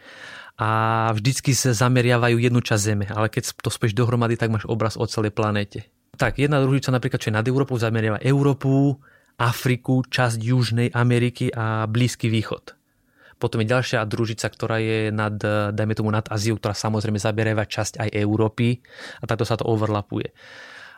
[0.56, 3.06] a vždycky sa zameriavajú jednu časť Zeme.
[3.12, 5.90] Ale keď to speš dohromady, tak máš obraz o celej planéte.
[6.16, 8.96] Tak, jedna družica napríklad, čo je nad Európou, zameriava Európu,
[9.38, 12.74] Afriku, časť Južnej Ameriky a Blízky východ.
[13.38, 15.38] Potom je ďalšia družica, ktorá je nad,
[15.70, 18.82] dajme tomu nad Aziu, ktorá samozrejme zaberieva časť aj Európy
[19.22, 20.34] a takto sa to overlapuje.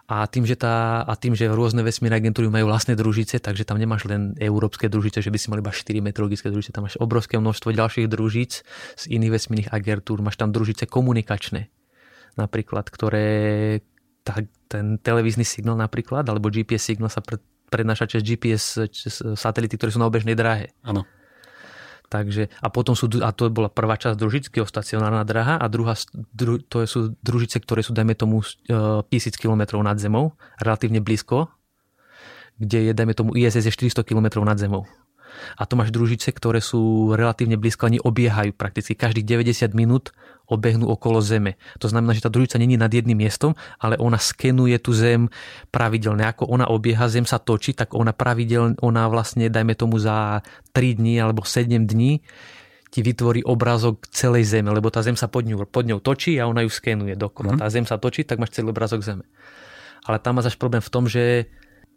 [0.09, 3.77] A tým, že, tá, a tým, že rôzne vesmírne agentúry majú vlastné družice, takže tam
[3.77, 7.37] nemáš len európske družice, že by si mali iba 4 meteorologické družice, tam máš obrovské
[7.37, 8.65] množstvo ďalších družíc
[8.97, 11.69] z iných vesmírnych agentúr, máš tam družice komunikačné,
[12.41, 13.27] napríklad, ktoré
[14.29, 17.25] tá, ten televízny signál napríklad, alebo GPS signál sa
[17.73, 20.69] prednáša cez GPS cez satelity, ktoré sú na obežnej dráhe.
[20.85, 21.09] Áno.
[22.09, 25.93] Takže, a potom sú, a to bola prvá časť družického stacionárna draha a druhá,
[26.33, 31.53] dru, to sú družice, ktoré sú, dajme tomu, uh, tisíc km nad zemou, relatívne blízko,
[32.57, 34.89] kde je, dajme tomu, ISS je 400 km nad zemou
[35.57, 40.11] a to máš družice, ktoré sú relatívne blízko, oni obiehajú prakticky každých 90 minút
[40.49, 41.61] obehnú okolo Zeme.
[41.77, 45.29] To znamená, že tá družica není nad jedným miestom, ale ona skenuje tú Zem
[45.69, 46.25] pravidelne.
[46.25, 50.41] Ako ona obieha, Zem sa točí, tak ona pravidelne, ona vlastne, dajme tomu za
[50.73, 52.25] 3 dní alebo 7 dní
[52.89, 56.49] ti vytvorí obrázok celej Zeme, lebo tá Zem sa pod ňou, pod ňou točí a
[56.49, 57.53] ona ju skenuje dokola.
[57.53, 57.59] Mm.
[57.61, 59.25] Tá Zem sa točí, tak máš celý obrázok Zeme.
[60.09, 61.45] Ale tam má zaš problém v tom, že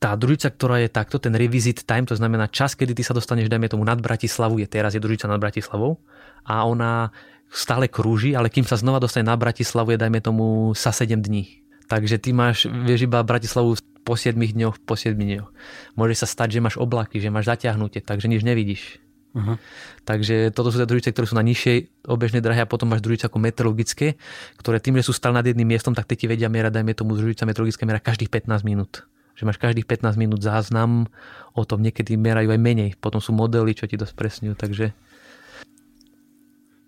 [0.03, 3.47] tá družica, ktorá je takto, ten revisit time, to znamená čas, kedy ty sa dostaneš,
[3.47, 6.03] dajme tomu, nad Bratislavu, je teraz je družica nad Bratislavou
[6.43, 7.15] a ona
[7.47, 11.63] stále krúži, ale kým sa znova dostane na Bratislavu, je, dajme tomu, sa 7 dní.
[11.87, 15.49] Takže ty máš, vieš iba Bratislavu po 7 dňoch, po 7 dňoch.
[15.95, 18.99] Môže sa stať, že máš oblaky, že máš zaťahnutie, takže nič nevidíš.
[19.33, 19.55] Uh-huh.
[20.03, 23.31] Takže toto sú tie družice, ktoré sú na nižšej obežnej drahe a potom máš družice
[23.31, 24.19] ako meteorologické,
[24.59, 27.15] ktoré tým, že sú stále nad jedným miestom, tak tie ti vedia merať, dajme tomu
[27.15, 29.07] družica meteorologické mera každých 15 minút
[29.43, 31.11] že máš každých 15 minút záznam
[31.59, 34.95] o tom, niekedy merajú aj menej, potom sú modely, čo ti to spresňujú, takže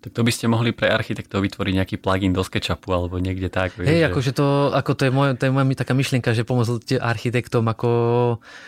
[0.05, 3.73] tak to by ste mohli pre architektov vytvoriť nejaký plugin do SketchUpu alebo niekde tak.
[3.81, 4.07] Hej, že...
[4.13, 7.89] akože to, ako to je, moja, to je moja taká myšlienka, že pomôcť architektom ako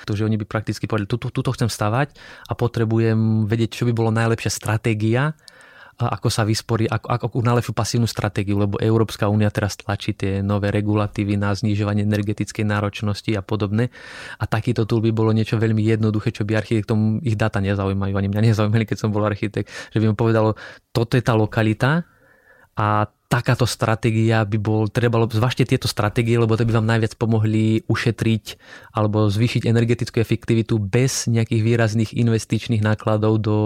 [0.10, 2.18] to, že oni by prakticky povedali, tuto, tuto chcem stavať
[2.50, 5.38] a potrebujem vedieť, čo by bolo najlepšia stratégia
[5.98, 10.70] ako sa vysporí, ako, ako najlepšiu pasívnu stratégiu, lebo Európska únia teraz tlačí tie nové
[10.70, 13.90] regulatívy na znižovanie energetickej náročnosti a podobne.
[14.38, 18.14] A takýto tool by bolo niečo veľmi jednoduché, čo by architektom ich data nezaujímajú.
[18.14, 20.54] Ani mňa nezaujímali, keď som bol architekt, že by mi povedalo,
[20.94, 22.06] toto je tá lokalita
[22.78, 27.84] a takáto stratégia by bol, trebalo, zvažte tieto stratégie, lebo to by vám najviac pomohli
[27.90, 28.46] ušetriť
[28.96, 33.58] alebo zvýšiť energetickú efektivitu bez nejakých výrazných investičných nákladov do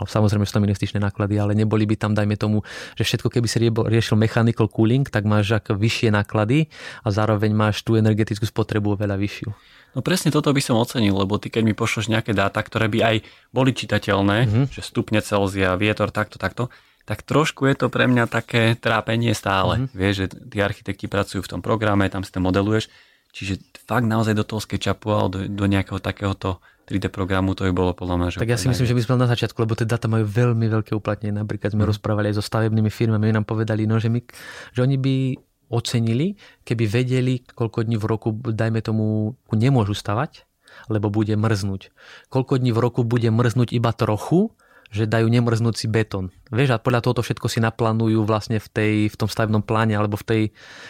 [0.00, 2.64] ale samozrejme sú tam investičné náklady, ale neboli by tam, dajme tomu,
[2.96, 6.72] že všetko keby si riešil mechanical cooling, tak máš ako vyššie náklady
[7.04, 9.50] a zároveň máš tú energetickú spotrebu oveľa vyššiu.
[9.92, 12.98] No presne toto by som ocenil, lebo ty keď mi pošleš nejaké dáta, ktoré by
[13.04, 13.16] aj
[13.52, 14.64] boli čitateľné, mm-hmm.
[14.72, 16.72] že stupne Celzia, vietor, takto, takto,
[17.04, 19.84] tak trošku je to pre mňa také trápenie stále.
[19.84, 19.92] Mm-hmm.
[19.92, 22.88] Vieš, že tí architekti pracujú v tom programe, tam si to modeluješ,
[23.36, 27.72] čiže fakt naozaj do toho SketchUpu alebo do, do nejakého takéhoto 3D programu, to by
[27.72, 28.26] bolo podľa mňa.
[28.34, 30.66] Že tak ja si myslím, že by sme na začiatku, lebo tie data majú veľmi
[30.66, 31.34] veľké uplatnenie.
[31.34, 31.90] Napríklad sme mm.
[31.94, 34.20] rozprávali aj so stavebnými firmami, nám povedali, no, že, my,
[34.74, 35.14] že oni by
[35.72, 36.36] ocenili,
[36.68, 40.44] keby vedeli, koľko dní v roku, dajme tomu, nemôžu stavať,
[40.92, 41.94] lebo bude mrznúť.
[42.28, 44.52] Koľko dní v roku bude mrznúť iba trochu
[44.92, 46.28] že dajú nemrznúci betón.
[46.52, 50.20] Vieš, a podľa tohoto všetko si naplánujú vlastne v, tej, v tom stavebnom pláne alebo
[50.20, 50.42] v, tej,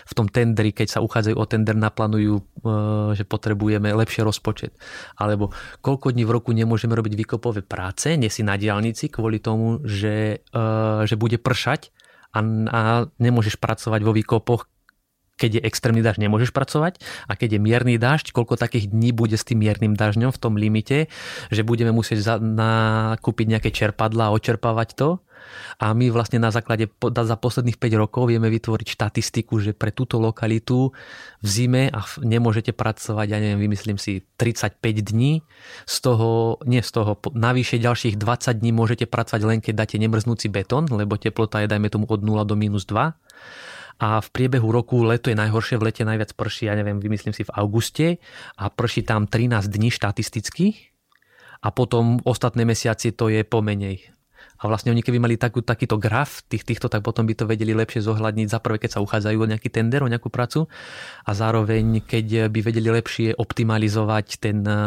[0.02, 2.42] v tom tendri, keď sa uchádzajú o tender, naplánujú, e,
[3.14, 4.74] že potrebujeme lepšie rozpočet.
[5.14, 9.78] Alebo koľko dní v roku nemôžeme robiť výkopové práce, nie si na diálnici kvôli tomu,
[9.86, 10.66] že, e,
[11.06, 11.94] že bude pršať
[12.34, 12.42] a,
[12.74, 12.80] a
[13.22, 14.66] nemôžeš pracovať vo výkopoch,
[15.36, 19.34] keď je extrémny dážď, nemôžeš pracovať a keď je mierny dážď, koľko takých dní bude
[19.34, 21.10] s tým miernym dažďom v tom limite,
[21.48, 25.08] že budeme musieť nakúpiť nejaké čerpadla a očerpávať to.
[25.82, 30.22] A my vlastne na základe za posledných 5 rokov vieme vytvoriť štatistiku, že pre túto
[30.22, 30.94] lokalitu
[31.42, 35.42] v zime a nemôžete pracovať, ja neviem, vymyslím si 35 dní,
[35.82, 40.46] z toho, nie z toho, navyše ďalších 20 dní môžete pracovať len keď dáte nemrznúci
[40.46, 43.10] betón, lebo teplota je dajme tomu od 0 do minus 2
[43.98, 47.44] a v priebehu roku leto je najhoršie, v lete najviac prší, ja neviem, vymyslím si
[47.44, 48.06] v auguste
[48.56, 50.92] a prší tam 13 dní štatisticky
[51.62, 54.12] a potom ostatné mesiace to je pomenej.
[54.62, 57.74] A vlastne oni keby mali takú, takýto graf tých, týchto, tak potom by to vedeli
[57.74, 60.70] lepšie zohľadniť za prvé, keď sa uchádzajú o nejaký tender, o nejakú prácu
[61.26, 64.78] a zároveň, keď by vedeli lepšie optimalizovať ten eh,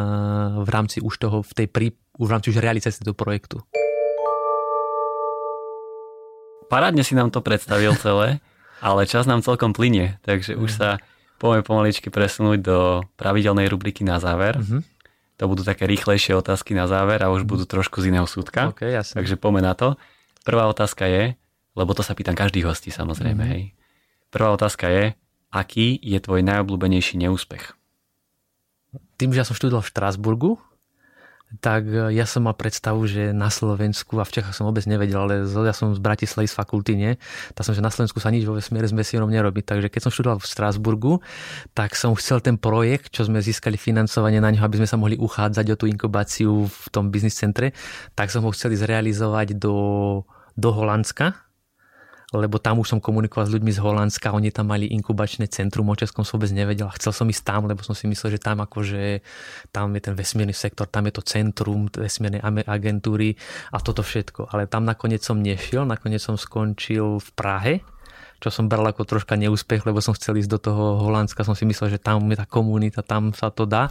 [0.63, 1.67] v rámci už toho, v tej
[2.15, 3.59] už v rámci už realizácie toho projektu.
[6.71, 8.39] Parádne si nám to predstavil celé
[8.83, 10.59] ale čas nám celkom plinie, takže mm.
[10.61, 10.77] už mhm.
[10.77, 10.89] sa
[11.37, 14.55] poďme pomaličky presunúť do pravidelnej rubriky na záver.
[14.55, 14.81] Mm-hmm.
[15.35, 17.49] To budú také rýchlejšie otázky na záver a už mm.
[17.49, 18.71] budú trošku z iného súdka.
[18.71, 19.19] Okay, jasne.
[19.19, 19.99] Takže poďme na to.
[20.47, 21.35] Prvá otázka je,
[21.75, 23.53] lebo to sa pýtam každý hostí samozrejme, mm-hmm.
[23.53, 23.63] hej.
[24.31, 25.11] Prvá otázka je,
[25.51, 27.75] aký je tvoj najobľúbenejší neúspech?
[29.19, 30.51] Tým, že ja som študoval v Štrásburgu,
[31.61, 35.21] tak e, ja som mal predstavu, že na Slovensku a v Čechách som vôbec nevedel,
[35.21, 37.11] ale ja som z Bratislavy z fakulty, nie?
[37.53, 39.61] Tak som, že na Slovensku sa nič vo vesmíre s mesírom nerobí.
[39.61, 41.13] Takže keď som študoval v Strasburgu,
[41.77, 45.15] tak som chcel ten projekt, čo sme získali financovanie na ňo, aby sme sa mohli
[45.15, 47.71] uchádzať o tú inkubáciu v tom biznis centre,
[48.17, 49.75] tak som ho chceli zrealizovať do,
[50.57, 51.44] do Holandska,
[52.39, 55.95] lebo tam už som komunikoval s ľuďmi z Holandska, oni tam mali inkubačné centrum, o
[55.95, 58.59] Českom som vôbec nevedel a chcel som ísť tam, lebo som si myslel, že tam
[58.61, 59.23] akože
[59.71, 63.39] tam je ten vesmírny sektor, tam je to centrum vesmírnej agentúry
[63.71, 64.51] a toto všetko.
[64.51, 67.73] Ale tam nakoniec som nešiel, nakoniec som skončil v Prahe,
[68.45, 71.65] čo som bral ako troška neúspech, lebo som chcel ísť do toho Holandska, som si
[71.65, 73.89] myslel, že tam je tá komunita, tam sa to dá,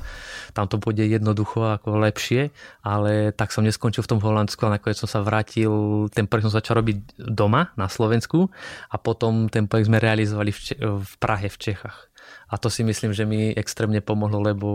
[0.55, 2.55] tam to bude jednoducho ako lepšie,
[2.87, 6.55] ale tak som neskončil v tom Holandsku a nakoniec som sa vrátil, ten projekt som
[6.55, 8.47] začal robiť doma na Slovensku
[8.87, 11.99] a potom ten projekt sme realizovali v, Če- v Prahe v Čechách.
[12.47, 14.69] A to si myslím, že mi extrémne pomohlo, lebo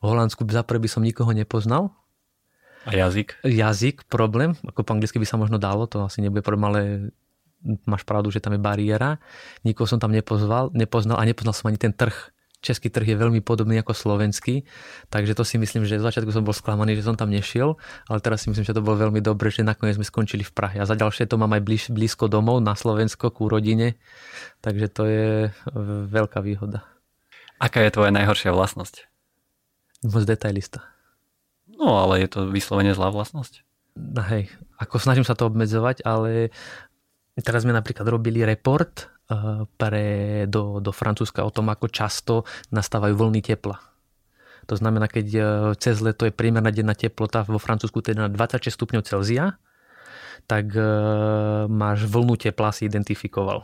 [0.00, 1.92] v Holandsku za by som nikoho nepoznal,
[2.88, 3.44] a jazyk?
[3.44, 4.56] Jazyk, problém.
[4.64, 6.80] Ako po anglicky by sa možno dalo, to asi nebude problém, ale
[7.86, 9.18] máš pravdu, že tam je bariéra.
[9.66, 12.14] Nikoho som tam nepozval, nepoznal a nepoznal som ani ten trh.
[12.58, 14.66] Český trh je veľmi podobný ako slovenský,
[15.14, 17.78] takže to si myslím, že v začiatku som bol sklamaný, že som tam nešiel,
[18.10, 20.82] ale teraz si myslím, že to bolo veľmi dobre, že nakoniec sme skončili v Prahe.
[20.82, 23.94] A za ďalšie to mám aj blíž, blízko domov na Slovensko, ku rodine,
[24.58, 25.50] takže to je e,
[26.10, 26.82] veľká výhoda.
[27.62, 29.06] Aká je tvoja najhoršia vlastnosť?
[30.10, 30.82] Moc detailista.
[31.78, 33.62] No, ale je to vyslovene zlá vlastnosť.
[33.98, 36.54] No, hej, ako snažím sa to obmedzovať, ale
[37.38, 40.06] Teraz sme napríklad robili report eh, pre,
[40.50, 42.34] do, do Francúzska o tom, ako často
[42.74, 43.78] nastávajú vlny tepla.
[44.68, 45.44] To znamená, keď eh,
[45.78, 49.56] cez leto je priemerná denná teplota vo Francúzsku teda na 26 stupňov Celzia,
[50.50, 50.84] tak eh,
[51.68, 53.62] máš vlnu tepla si identifikoval.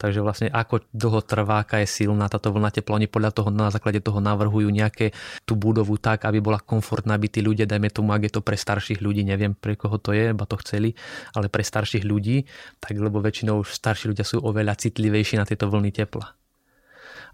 [0.00, 3.68] Takže vlastne ako dlho trvá, aká je silná táto vlna tepla, oni podľa toho na
[3.68, 5.12] základe toho navrhujú nejaké
[5.44, 8.56] tú budovu tak, aby bola komfortná, aby tí ľudia, dajme tomu, ak je to pre
[8.56, 10.96] starších ľudí, neviem pre koho to je, ba to chceli,
[11.36, 12.48] ale pre starších ľudí,
[12.80, 16.32] tak lebo väčšinou už starší ľudia sú oveľa citlivejší na tieto vlny tepla.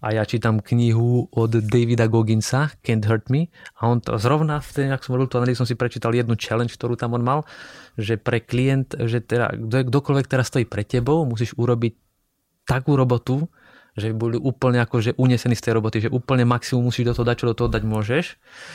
[0.03, 3.49] A ja čítam knihu od Davida Gogginsa, Can't Hurt Me
[3.81, 6.37] a on to zrovna v tej, ak som robil tú analýzu, som si prečítal jednu
[6.37, 7.41] challenge, ktorú tam on mal,
[7.97, 9.57] že pre klient, že teda,
[9.89, 12.06] kdokoľvek teraz stojí pre tebou, musíš urobiť
[12.67, 13.47] takú robotu,
[13.97, 17.37] že boli úplne akože unesení z tej roboty, že úplne maximum musíš do toho dať,
[17.41, 18.25] čo do toho dať môžeš.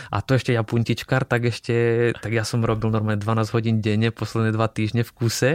[0.09, 4.09] A to ešte ja puntičkár, tak ešte, tak ja som robil normálne 12 hodín denne,
[4.09, 5.51] posledné dva týždne v kuse,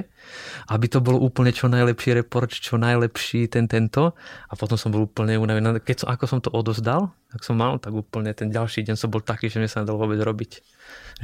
[0.71, 4.15] aby to bolo úplne čo najlepší report, čo najlepší ten tento.
[4.47, 5.83] A potom som bol úplne unavený.
[5.83, 9.11] Keď som, ako som to odozdal, tak som mal, tak úplne ten ďalší deň som
[9.11, 10.63] bol taký, že mi sa nedalo vôbec robiť.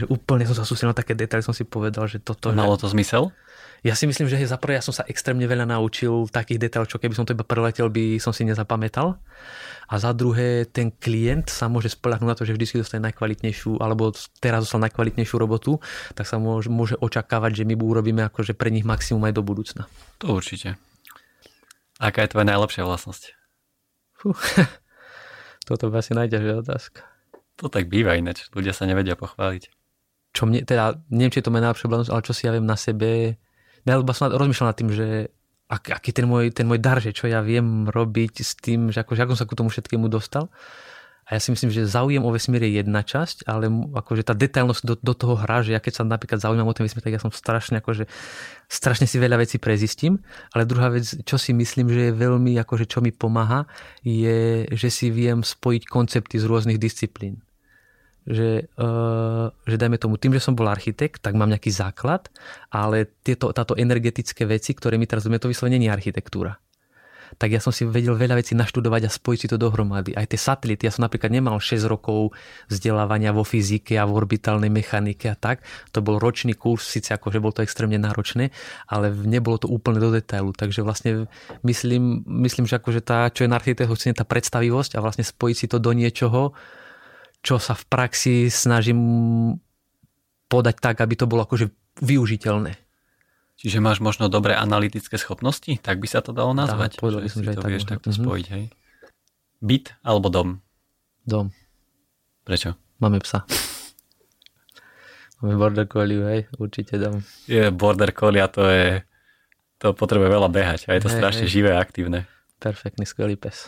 [0.03, 2.51] Že úplne som sa sústredil na také detaily, som si povedal, že toto...
[2.51, 3.31] Malo to zmysel?
[3.83, 7.03] Ja si myslím, že za prvé ja som sa extrémne veľa naučil takých detailov, čo
[7.03, 9.19] keby som to iba preletel, by som si nezapamätal.
[9.91, 14.15] A za druhé, ten klient sa môže spolahnúť na to, že vždy dostane najkvalitnejšiu, alebo
[14.39, 15.83] teraz dostal najkvalitnejšiu robotu,
[16.15, 19.91] tak sa môže, môže očakávať, že my urobíme akože pre nich maximum aj do budúcna.
[20.23, 20.79] To určite.
[21.99, 23.35] Aká je tvoja najlepšia vlastnosť?
[24.15, 24.31] Fú,
[25.69, 27.03] toto by asi najťažšia otázka.
[27.59, 29.75] To tak býva ináč, ľudia sa nevedia pochváliť.
[30.33, 32.65] Čo mne, teda, neviem, či je to moja najlepšia vlastnosť, ale čo si ja viem
[32.65, 33.42] na sebe,
[33.87, 35.07] ja lebo som rozmýšľal nad tým, že
[35.73, 39.01] ak, aký ten môj, ten môj dar, že čo ja viem robiť s tým, že,
[39.01, 40.53] ako, že ako sa ku tomu všetkému dostal.
[41.23, 44.83] A ja si myslím, že záujem o vesmír je jedna časť, ale akože tá detailnosť
[44.83, 47.23] do, do toho hrá, že ja keď sa napríklad zaujímam o ten vesmír, tak ja
[47.23, 48.11] som strašne akože
[48.67, 50.19] strašne si veľa vecí prezistím.
[50.51, 53.71] Ale druhá vec, čo si myslím, že je veľmi, akože čo mi pomáha,
[54.03, 57.41] je, že si viem spojiť koncepty z rôznych disciplín
[58.23, 62.31] že, uh, že dajme tomu, tým, že som bol architekt, tak mám nejaký základ,
[62.71, 66.59] ale tieto, táto energetické veci, ktoré mi teraz to vyslovene nie architektúra
[67.41, 70.13] tak ja som si vedel veľa vecí naštudovať a spojiť si to dohromady.
[70.13, 72.37] Aj tie satelity, ja som napríklad nemal 6 rokov
[72.69, 75.65] vzdelávania vo fyzike a v orbitálnej mechanike a tak.
[75.97, 78.53] To bol ročný kurz, síce akože bol to extrémne náročné,
[78.89, 80.53] ale nebolo to úplne do detailu.
[80.53, 81.31] Takže vlastne
[81.65, 85.67] myslím, myslím že akože tá, čo je na architektu, tá predstavivosť a vlastne spojiť si
[85.69, 86.53] to do niečoho,
[87.43, 88.99] čo sa v praxi snažím
[90.47, 91.69] podať tak, aby to bolo akože
[92.01, 92.79] využiteľné.
[93.59, 95.79] Čiže máš možno dobré analytické schopnosti?
[95.79, 96.99] Tak by sa to dalo nazvať?
[96.99, 98.25] Tak, povedal by som, že, že to tak vieš takto mm-hmm.
[98.27, 98.65] spojiť, hej?
[99.63, 100.59] Byt alebo dom?
[101.23, 101.55] Dom.
[102.43, 102.75] Prečo?
[102.99, 103.47] Máme psa.
[105.43, 106.41] Máme border collie, hej?
[106.59, 107.23] Určite dom.
[107.47, 109.03] Je border collie a to je...
[109.83, 111.55] To potrebuje veľa behať a je to hej, strašne hej.
[111.59, 112.31] živé a aktívne.
[112.63, 113.67] Perfektný, skvelý pes.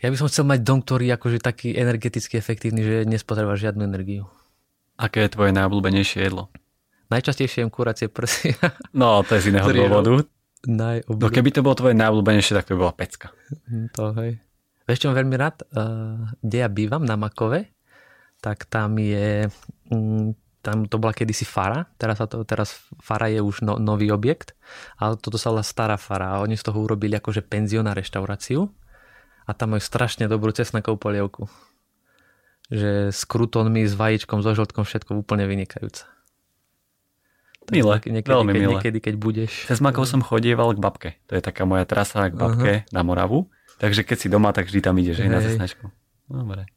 [0.00, 3.84] Ja by som chcel mať dom, ktorý je akože taký energeticky efektívny, že nespotreba žiadnu
[3.84, 4.28] energiu.
[4.96, 6.48] Aké je tvoje najobľúbenejšie jedlo?
[7.12, 8.56] Najčastejšie jem kuracie prsy.
[9.00, 10.26] No, to je z iného dôvodu.
[10.66, 13.30] No keby to bolo tvoje najobľúbenejšie, tak to by bola pecka.
[13.70, 14.32] Hm, to hej.
[14.86, 17.74] Vieš, čo veľmi rád, uh, kde ja bývam, na Makove,
[18.38, 19.50] tak tam je,
[19.90, 20.30] um,
[20.62, 24.54] tam to bola kedysi fara, teraz, to, teraz fara je už no, nový objekt,
[24.98, 28.70] ale toto sa volá stará fara a oni z toho urobili akože penzión a reštauráciu
[29.46, 31.46] a tam majú strašne dobrú cesnakovú polievku.
[32.66, 36.02] Že s krutonmi, s vajíčkom, so žltkom, všetko úplne vynikajúce.
[37.70, 38.72] Milé, niekedy, veľmi keď, milé.
[38.78, 39.52] Niekedy, keď budeš.
[39.66, 41.10] Cez Makov som chodieval k babke.
[41.30, 42.94] To je taká moja trasa k babke uh-huh.
[42.94, 43.50] na Moravu.
[43.82, 45.90] Takže keď si doma, tak vždy tam ideš, že na cestnačku.
[46.30, 46.70] Dobre.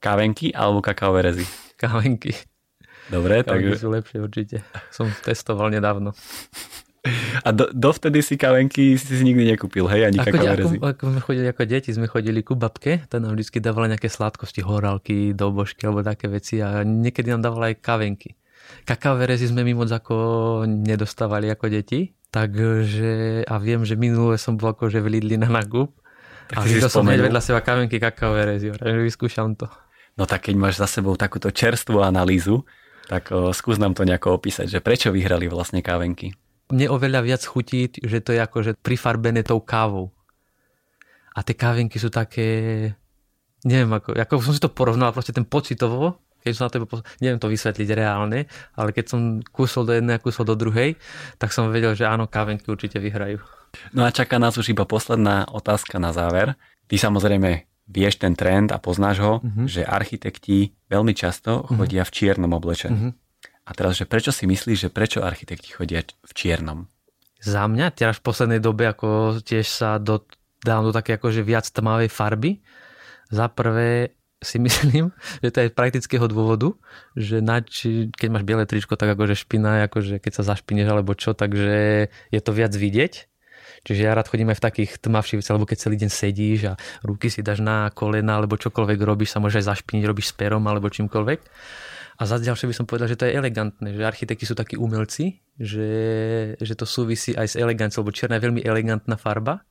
[0.00, 1.46] Kávenky alebo kakaové rezy?
[1.80, 2.32] Kávenky.
[3.12, 3.80] Dobre, Kávenky tak...
[3.84, 4.56] sú lepšie určite.
[4.88, 6.16] Som testoval nedávno.
[7.40, 10.36] A do, dovtedy si kavenky si, si nikdy nekúpil, hej, ani ako?
[10.36, 14.12] Ako, ako sme chodili ako deti, sme chodili ku babke, tá nám vždy dávala nejaké
[14.12, 18.36] sladkosti, horálky, dobožky alebo také veci a niekedy nám dávala aj kavenky.
[18.84, 20.14] Kakaové rezy sme my moc ako
[20.68, 25.96] nedostávali ako deti, takže a viem, že minulé som bol akože v Lidli na nakup
[26.52, 29.72] a videl som hneď vedľa seba kavenky kakaové rezy, takže vyskúšam to.
[30.20, 32.60] No tak keď máš za sebou takúto čerstvú analýzu,
[33.08, 36.36] tak o, skús nám to nejako opísať, že prečo vyhrali vlastne kávenky?
[36.70, 40.14] Mne oveľa viac chutí, že to je akože prifarbené tou kávou.
[41.34, 42.90] A tie kávenky sú také,
[43.62, 46.86] neviem, ako, ako som si to porovnal, proste ten pocitovo, keď som na tebe,
[47.20, 49.20] neviem to vysvetliť reálne, ale keď som
[49.52, 50.96] kúsol do jednej a kúsol do druhej,
[51.36, 53.38] tak som vedel, že áno, kávenky určite vyhrajú.
[53.94, 56.58] No a čaká nás už iba posledná otázka na záver.
[56.90, 59.66] Ty samozrejme vieš ten trend a poznáš ho, uh-huh.
[59.66, 61.78] že architekti veľmi často uh-huh.
[61.78, 62.94] chodia v čiernom oblečení.
[62.94, 63.12] Uh-huh.
[63.70, 66.90] A teraz, že prečo si myslíš, že prečo architekti chodia v čiernom?
[67.38, 70.26] Za mňa, teraz v poslednej dobe, ako tiež sa do,
[70.66, 72.60] dám do také akože viac tmavej farby.
[73.30, 75.12] Za prvé, si myslím,
[75.44, 76.72] že to je praktického dôvodu,
[77.14, 77.84] že nač,
[78.16, 82.40] keď máš biele tričko, tak akože špina, akože keď sa zašpineš alebo čo, takže je
[82.40, 83.28] to viac vidieť.
[83.80, 86.72] Čiže ja rád chodím aj v takých tmavších veciach, alebo keď celý deň sedíš a
[87.00, 90.60] ruky si dáš na kolena, alebo čokoľvek robíš, sa môže aj zašpiniť, robíš s perom
[90.68, 91.40] alebo čímkoľvek.
[92.20, 95.40] A za ďalšie by som povedal, že to je elegantné, že architekti sú takí umelci,
[95.56, 95.88] že,
[96.60, 99.64] že to súvisí aj s eleganciou, lebo čierna je veľmi elegantná farba.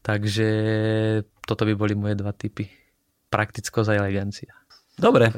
[0.00, 0.48] Takže
[1.44, 2.72] toto by boli moje dva typy
[3.28, 4.52] praktickosť a elegancia.
[4.96, 5.28] Dobre,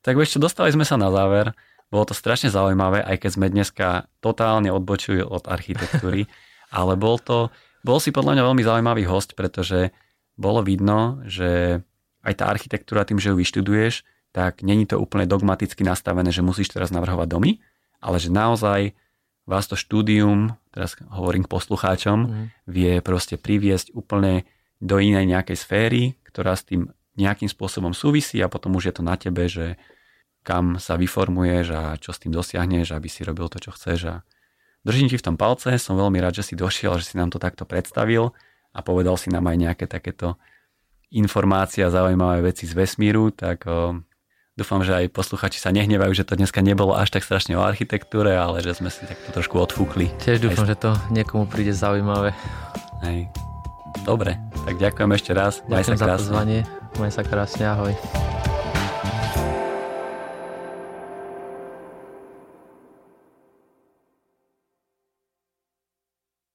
[0.00, 1.52] tak ešte dostali sme sa na záver.
[1.92, 6.24] Bolo to strašne zaujímavé, aj keď sme dneska totálne odbočili od architektúry,
[6.80, 7.52] ale bol to,
[7.84, 9.92] bol si podľa mňa veľmi zaujímavý host, pretože
[10.40, 11.82] bolo vidno, že
[12.24, 16.70] aj tá architektúra tým, že ju vyštuduješ, tak není to úplne dogmaticky nastavené, že musíš
[16.70, 17.52] teraz navrhovať domy,
[17.98, 18.94] ale že naozaj
[19.44, 22.46] vás to štúdium, teraz hovorím k poslucháčom, mm.
[22.70, 24.46] vie proste priviesť úplne
[24.78, 29.02] do inej nejakej sféry, ktorá s tým nejakým spôsobom súvisí a potom už je to
[29.02, 29.76] na tebe, že
[30.40, 34.00] kam sa vyformuješ a čo s tým dosiahneš, aby si robil to, čo chceš.
[34.08, 34.14] A
[34.86, 37.36] držím ti v tom palce, som veľmi rád, že si došiel, že si nám to
[37.36, 38.32] takto predstavil
[38.72, 40.40] a povedal si nám aj nejaké takéto
[41.12, 43.66] informácie a zaujímavé veci z vesmíru, tak
[44.58, 48.34] dúfam, že aj posluchači sa nehnevajú, že to dneska nebolo až tak strašne o architektúre,
[48.34, 50.10] ale že sme si takto trošku odfúkli.
[50.20, 50.70] Tiež dúfam, aj...
[50.74, 52.36] že to niekomu príde zaujímavé.
[53.06, 53.30] Hej.
[54.06, 54.38] Dobre,
[54.68, 55.64] tak ďakujem ešte raz.
[55.66, 56.60] Ďakujem Maj sa za pozvanie.
[56.98, 57.92] Maj sa krásne, ahoj.